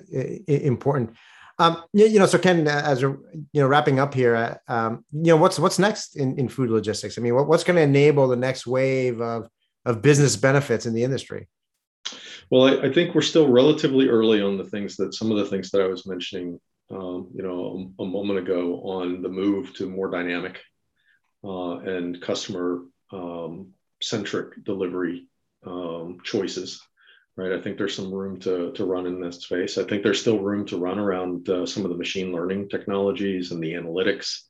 important. 0.48 1.14
Um, 1.58 1.84
you, 1.92 2.18
know, 2.18 2.26
so 2.26 2.38
Ken, 2.38 2.66
uh, 2.66 2.82
as 2.84 3.04
we're 3.04 3.18
you 3.52 3.62
know 3.62 3.68
wrapping 3.68 4.00
up 4.00 4.14
here, 4.14 4.34
uh, 4.34 4.56
um, 4.72 5.04
you 5.12 5.28
know, 5.28 5.36
what's 5.36 5.58
what's 5.58 5.78
next 5.78 6.16
in, 6.16 6.36
in 6.38 6.48
food 6.48 6.70
logistics? 6.70 7.18
I 7.18 7.20
mean, 7.20 7.34
what, 7.34 7.46
what's 7.46 7.62
going 7.62 7.76
to 7.76 7.82
enable 7.82 8.26
the 8.26 8.36
next 8.36 8.66
wave 8.66 9.20
of 9.20 9.48
of 9.84 10.02
business 10.02 10.36
benefits 10.36 10.86
in 10.86 10.94
the 10.94 11.04
industry? 11.04 11.48
Well, 12.50 12.64
I, 12.64 12.88
I, 12.88 12.92
think 12.92 13.14
we're 13.14 13.22
still 13.22 13.48
relatively 13.48 14.08
early 14.08 14.42
on 14.42 14.58
the 14.58 14.64
things 14.64 14.96
that 14.96 15.14
some 15.14 15.30
of 15.30 15.38
the 15.38 15.46
things 15.46 15.70
that 15.70 15.80
I 15.80 15.86
was 15.86 16.06
mentioning 16.06 16.60
um, 16.92 17.28
you 17.34 17.42
know, 17.42 17.92
a, 17.98 18.02
a, 18.02 18.06
moment 18.06 18.38
ago 18.38 18.80
on 18.82 19.22
the 19.22 19.28
move 19.28 19.74
to 19.74 19.88
more 19.88 20.10
dynamic 20.10 20.60
uh, 21.44 21.78
and 21.78 22.20
customer 22.20 22.82
um, 23.12 23.68
centric 24.02 24.62
delivery 24.64 25.28
um, 25.66 26.18
choices. 26.22 26.80
Right. 27.34 27.52
I 27.52 27.62
think 27.62 27.78
there's 27.78 27.96
some 27.96 28.12
room 28.12 28.38
to, 28.40 28.72
to 28.72 28.84
run 28.84 29.06
in 29.06 29.18
this 29.18 29.40
space. 29.40 29.78
I 29.78 29.84
think 29.84 30.02
there's 30.02 30.20
still 30.20 30.38
room 30.38 30.66
to 30.66 30.76
run 30.76 30.98
around 30.98 31.48
uh, 31.48 31.64
some 31.64 31.82
of 31.82 31.90
the 31.90 31.96
machine 31.96 32.30
learning 32.30 32.68
technologies 32.68 33.52
and 33.52 33.62
the 33.62 33.72
analytics 33.72 34.42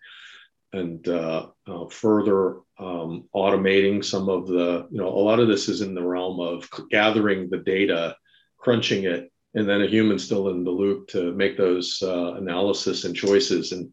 and 0.72 1.06
uh, 1.06 1.46
uh, 1.68 1.86
further 1.88 2.56
um, 2.78 3.28
automating 3.34 4.04
some 4.04 4.28
of 4.28 4.48
the, 4.48 4.88
you 4.90 4.98
know, 4.98 5.08
a 5.08 5.24
lot 5.24 5.38
of 5.38 5.46
this 5.46 5.68
is 5.68 5.80
in 5.80 5.94
the 5.94 6.02
realm 6.02 6.40
of 6.40 6.68
gathering 6.90 7.48
the 7.50 7.58
data, 7.58 8.16
crunching 8.58 9.04
it, 9.04 9.31
and 9.54 9.68
then 9.68 9.82
a 9.82 9.86
human 9.86 10.18
still 10.18 10.48
in 10.48 10.64
the 10.64 10.70
loop 10.70 11.08
to 11.08 11.32
make 11.32 11.56
those 11.56 12.02
uh, 12.02 12.34
analysis 12.34 13.04
and 13.04 13.14
choices. 13.14 13.72
And 13.72 13.92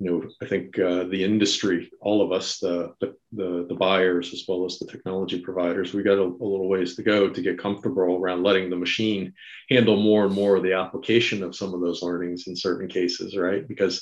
you 0.00 0.10
know, 0.10 0.28
I 0.40 0.46
think 0.46 0.78
uh, 0.78 1.04
the 1.04 1.24
industry, 1.24 1.90
all 2.00 2.22
of 2.22 2.30
us, 2.30 2.58
the, 2.58 2.94
the, 3.00 3.66
the 3.68 3.74
buyers 3.74 4.32
as 4.32 4.44
well 4.46 4.64
as 4.64 4.78
the 4.78 4.86
technology 4.86 5.40
providers, 5.40 5.92
we 5.92 6.04
got 6.04 6.18
a, 6.18 6.22
a, 6.22 6.46
little 6.46 6.68
ways 6.68 6.94
to 6.96 7.02
go 7.02 7.28
to 7.28 7.42
get 7.42 7.58
comfortable 7.58 8.16
around 8.16 8.44
letting 8.44 8.70
the 8.70 8.76
machine 8.76 9.32
handle 9.70 9.96
more 9.96 10.24
and 10.24 10.34
more 10.34 10.54
of 10.54 10.62
the 10.62 10.74
application 10.74 11.42
of 11.42 11.56
some 11.56 11.74
of 11.74 11.80
those 11.80 12.02
learnings 12.02 12.46
in 12.46 12.54
certain 12.54 12.88
cases, 12.88 13.36
right? 13.36 13.66
Because 13.66 14.00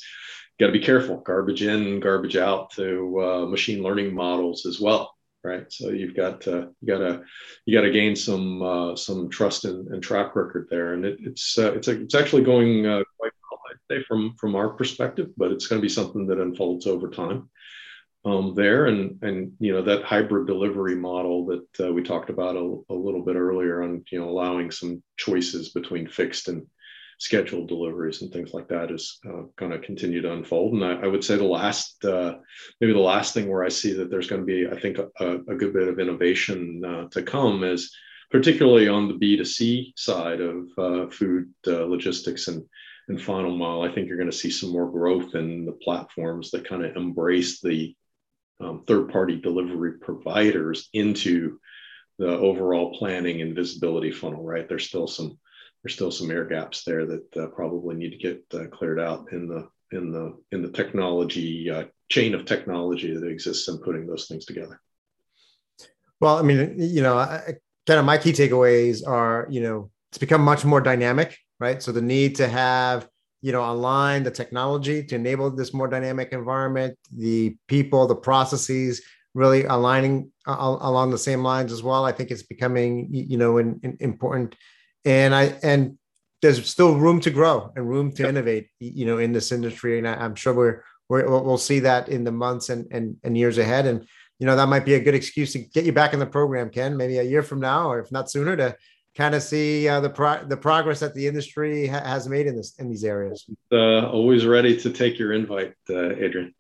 got 0.61 0.67
to 0.67 0.73
be 0.73 0.81
careful, 0.81 1.17
garbage 1.19 1.63
in, 1.63 1.99
garbage 2.01 2.37
out 2.37 2.71
to 2.73 3.23
uh, 3.23 3.47
machine 3.47 3.83
learning 3.83 4.15
models 4.15 4.67
as 4.67 4.79
well 4.79 5.16
right? 5.45 5.73
So 5.73 5.91
you've 5.91 6.17
got 6.17 6.41
to, 6.43 6.71
you 6.81 6.89
got 6.89 6.99
to 6.99 7.23
you 7.65 7.77
got 7.77 7.85
to 7.85 7.93
gain 7.93 8.17
some 8.17 8.63
uh, 8.63 8.97
some 8.97 9.29
trust 9.29 9.65
and, 9.65 9.89
and, 9.89 10.03
track 10.03 10.35
record 10.37 10.67
there, 10.71 10.95
and 10.95 11.05
it, 11.05 11.19
it's 11.21 11.59
uh, 11.59 11.73
it's 11.73 11.89
it's 11.89 12.15
actually 12.15 12.43
going 12.43 12.87
uh, 12.87 13.03
quite 13.19 13.33
well, 13.51 13.61
I'd 13.71 13.95
say, 13.95 14.05
from 14.09 14.35
from 14.39 14.57
our 14.57 14.71
perspective, 14.71 15.31
but 15.37 15.53
it's 15.53 15.67
going 15.67 15.81
to 15.81 15.87
be 15.87 15.89
something 15.89 16.27
that 16.27 16.41
unfolds 16.41 16.87
over 16.87 17.09
time. 17.09 17.49
Um, 18.25 18.55
there 18.57 18.87
and 18.87 19.23
and 19.23 19.53
you 19.61 19.73
know 19.73 19.83
that 19.83 20.03
hybrid 20.03 20.49
delivery 20.49 20.97
model 20.97 21.47
that 21.47 21.87
uh, 21.87 21.93
we 21.93 22.03
talked 22.03 22.29
about 22.29 22.57
a, 22.57 22.81
a 22.91 22.95
little 22.95 23.25
bit 23.25 23.37
earlier 23.37 23.85
on 23.85 24.05
you 24.11 24.19
know 24.19 24.29
allowing 24.29 24.73
some 24.73 25.01
choices 25.17 25.69
between 25.69 26.09
fixed 26.09 26.49
and 26.49 26.67
scheduled 27.19 27.69
deliveries 27.69 28.23
and 28.23 28.33
things 28.33 28.53
like 28.53 28.69
that 28.69 28.91
is 28.91 29.19
uh, 29.27 29.43
going 29.57 29.73
to 29.73 29.79
continue 29.79 30.21
to 30.21 30.33
unfold. 30.33 30.75
And 30.75 30.85
I, 30.85 31.05
I 31.05 31.07
would 31.07 31.25
say 31.25 31.37
the 31.37 31.45
last, 31.45 32.05
uh, 32.05 32.35
maybe 32.81 32.93
the 32.93 32.99
last 32.99 33.33
thing 33.33 33.49
where 33.49 33.65
I 33.65 33.69
see 33.69 33.93
that 33.95 34.11
there's 34.11 34.29
going 34.29 34.43
to 34.43 34.47
be, 34.47 34.67
I 34.67 34.79
think, 34.79 34.99
a, 34.99 35.35
a 35.49 35.55
good 35.55 35.73
bit 35.73 35.89
of 35.89 35.99
innovation 35.99 36.85
uh, 36.85 37.09
to 37.11 37.23
come 37.23 37.65
is 37.65 37.95
particularly 38.31 38.89
on 38.89 39.09
the 39.09 39.15
B2C 39.15 39.93
side 39.97 40.41
of 40.41 40.67
uh, 40.77 41.09
food 41.11 41.53
uh, 41.67 41.85
logistics 41.85 42.49
and, 42.49 42.63
and 43.09 43.21
final 43.21 43.57
mile. 43.57 43.83
I 43.83 43.93
think 43.93 44.09
you're 44.09 44.19
going 44.19 44.31
to 44.31 44.37
see 44.37 44.51
some 44.51 44.71
more 44.71 44.91
growth 44.91 45.35
in 45.35 45.65
the 45.65 45.73
platforms 45.73 46.51
that 46.51 46.69
kind 46.69 46.85
of 46.85 46.97
embrace 46.97 47.61
the 47.61 47.95
um, 48.61 48.85
third 48.87 49.11
party 49.11 49.41
delivery 49.41 49.99
providers 49.99 50.89
into 50.93 51.59
the 52.19 52.29
overall 52.29 52.97
planning 52.99 53.43
and 53.43 53.55
visibility 53.55 54.11
funnel, 54.11 54.43
right? 54.43 54.69
There's 54.69 54.89
still 54.89 55.07
some 55.07 55.39
there's 55.87 55.95
still 55.95 56.11
some 56.11 56.33
air 56.33 56.45
gaps 56.45 56.83
there 56.83 57.07
that 57.07 57.37
uh, 57.37 57.47
probably 57.47 57.95
need 57.95 58.11
to 58.11 58.17
get 58.17 58.45
uh, 58.53 58.67
cleared 58.77 58.99
out 58.99 59.31
in 59.31 59.47
the 59.47 59.69
in 59.93 60.11
the 60.11 60.37
in 60.51 60.61
the 60.61 60.69
technology 60.69 61.71
uh, 61.71 61.85
chain 62.09 62.35
of 62.35 62.45
technology 62.45 63.17
that 63.17 63.29
exists 63.29 63.69
in 63.69 63.79
putting 63.79 64.05
those 64.05 64.27
things 64.27 64.45
together. 64.47 64.81
Well, 66.19 66.39
I 66.39 66.43
mean, 66.43 66.75
you 66.77 67.03
know, 67.03 67.25
kind 67.87 68.01
of 68.01 68.05
my 68.05 68.19
key 68.19 68.33
takeaways 68.33 69.07
are, 69.07 69.47
you 69.49 69.61
know, 69.61 69.93
it's 70.11 70.19
become 70.19 70.41
much 70.41 70.65
more 70.65 70.81
dynamic, 70.81 71.39
right? 71.61 71.81
So 71.81 71.93
the 71.93 72.03
need 72.03 72.35
to 72.37 72.49
have, 72.49 73.09
you 73.41 73.53
know, 73.53 73.71
align 73.71 74.25
the 74.25 74.33
technology 74.33 75.05
to 75.05 75.15
enable 75.15 75.53
this 75.53 75.73
more 75.73 75.87
dynamic 75.87 76.33
environment, 76.33 76.99
the 77.17 77.57
people, 77.69 78.09
the 78.09 78.17
processes, 78.17 79.03
really 79.35 79.63
aligning 79.67 80.33
uh, 80.49 80.57
along 80.81 81.13
the 81.13 81.19
same 81.19 81.45
lines 81.45 81.71
as 81.71 81.85
well. 81.85 82.05
I 82.05 82.11
think 82.11 82.33
it's 82.33 82.43
becoming, 82.43 83.07
you 83.13 83.39
know, 83.39 83.59
an, 83.59 83.79
an 83.85 83.99
important 84.01 84.57
and 85.07 85.35
I 85.35 85.55
and 85.63 85.97
there's 86.43 86.69
still 86.69 86.97
room 86.97 87.21
to 87.21 87.31
grow 87.31 87.73
and 87.75 87.89
room 87.89 88.13
to 88.13 88.23
yep. 88.23 88.31
innovate, 88.31 88.69
you 88.79 89.07
know, 89.07 89.19
in 89.19 89.33
this 89.33 89.53
industry. 89.53 89.99
And 89.99 90.07
I, 90.07 90.23
am 90.23 90.35
sure 90.35 90.53
we're, 90.53 90.83
we're 91.09 91.27
we'll 91.41 91.57
see 91.57 91.81
that 91.81 92.09
in 92.11 92.25
the 92.25 92.33
months 92.33 92.69
and, 92.69 92.87
and 92.91 93.17
and 93.25 93.39
years 93.39 93.57
ahead. 93.57 93.87
And 93.87 94.07
you 94.39 94.47
know, 94.47 94.57
that 94.57 94.69
might 94.69 94.85
be 94.85 94.95
a 94.95 95.01
good 95.01 95.15
excuse 95.15 95.53
to 95.53 95.61
get 95.61 95.87
you 95.87 95.93
back 95.93 96.13
in 96.13 96.19
the 96.19 96.27
program, 96.27 96.69
Ken. 96.69 96.97
Maybe 96.97 97.19
a 97.19 97.23
year 97.23 97.43
from 97.43 97.61
now, 97.61 97.91
or 97.91 98.01
if 98.01 98.13
not 98.13 98.31
sooner, 98.31 98.57
to 98.57 98.77
kind 99.17 99.35
of 99.35 99.43
see 99.43 99.89
uh, 99.89 100.01
the 100.01 100.11
pro- 100.11 100.45
the 100.45 100.57
progress 100.57 101.01
that 101.01 101.15
the 101.15 101.27
industry 101.27 101.87
ha- 101.87 102.05
has 102.05 102.29
made 102.29 102.47
in 102.47 102.57
this 102.57 102.75
in 102.79 102.91
these 102.91 103.05
areas. 103.05 103.47
Uh, 103.73 104.11
always 104.11 104.45
ready 104.45 104.77
to 104.79 104.91
take 104.91 105.19
your 105.19 105.33
invite, 105.33 105.73
uh, 105.89 106.11
Adrian. 106.17 106.55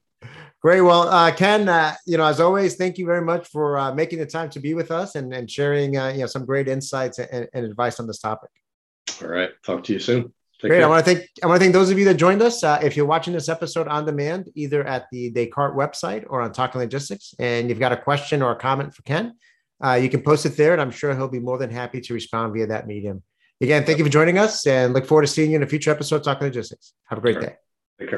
Great. 0.62 0.80
Well, 0.80 1.02
uh, 1.02 1.32
Ken, 1.32 1.68
uh, 1.68 1.94
you 2.06 2.16
know, 2.16 2.24
as 2.24 2.40
always, 2.40 2.76
thank 2.76 2.98
you 2.98 3.06
very 3.06 3.20
much 3.20 3.46
for 3.48 3.78
uh, 3.78 3.94
making 3.94 4.18
the 4.18 4.26
time 4.26 4.50
to 4.50 4.60
be 4.60 4.74
with 4.74 4.90
us 4.90 5.14
and, 5.14 5.32
and 5.32 5.50
sharing, 5.50 5.96
uh, 5.96 6.08
you 6.08 6.20
know, 6.20 6.26
some 6.26 6.44
great 6.44 6.66
insights 6.66 7.18
and, 7.18 7.48
and, 7.52 7.64
advice 7.64 8.00
on 8.00 8.06
this 8.06 8.18
topic. 8.18 8.50
All 9.22 9.28
right. 9.28 9.50
Talk 9.62 9.84
to 9.84 9.92
you 9.92 9.98
soon. 9.98 10.32
Take 10.60 10.70
great. 10.70 10.78
Care. 10.78 10.86
I 10.86 10.88
want 10.88 11.04
to 11.04 11.14
thank 11.14 11.28
I 11.42 11.46
want 11.46 11.60
to 11.60 11.64
thank 11.64 11.74
those 11.74 11.90
of 11.90 11.98
you 11.98 12.06
that 12.06 12.14
joined 12.14 12.40
us. 12.40 12.64
Uh, 12.64 12.80
if 12.82 12.96
you're 12.96 13.06
watching 13.06 13.34
this 13.34 13.48
episode 13.50 13.86
on 13.88 14.06
demand, 14.06 14.50
either 14.54 14.84
at 14.86 15.06
the 15.12 15.30
Descartes 15.30 15.76
website 15.76 16.24
or 16.28 16.40
on 16.40 16.52
Talking 16.52 16.80
Logistics, 16.80 17.34
and 17.38 17.68
you've 17.68 17.78
got 17.78 17.92
a 17.92 17.96
question 17.96 18.42
or 18.42 18.52
a 18.52 18.56
comment 18.56 18.94
for 18.94 19.02
Ken, 19.02 19.34
uh, 19.84 19.92
you 19.92 20.08
can 20.08 20.22
post 20.22 20.46
it 20.46 20.56
there, 20.56 20.72
and 20.72 20.80
I'm 20.80 20.90
sure 20.90 21.14
he'll 21.14 21.28
be 21.28 21.40
more 21.40 21.58
than 21.58 21.70
happy 21.70 22.00
to 22.00 22.14
respond 22.14 22.54
via 22.54 22.66
that 22.68 22.86
medium. 22.86 23.22
Again, 23.60 23.84
thank 23.84 23.98
you 23.98 24.04
for 24.04 24.10
joining 24.10 24.38
us, 24.38 24.66
and 24.66 24.94
look 24.94 25.04
forward 25.04 25.22
to 25.22 25.28
seeing 25.28 25.50
you 25.50 25.56
in 25.56 25.62
a 25.62 25.66
future 25.66 25.90
episode 25.90 26.24
Talking 26.24 26.46
Logistics. 26.46 26.94
Have 27.04 27.18
a 27.18 27.20
great 27.20 27.40
day. 27.40 27.56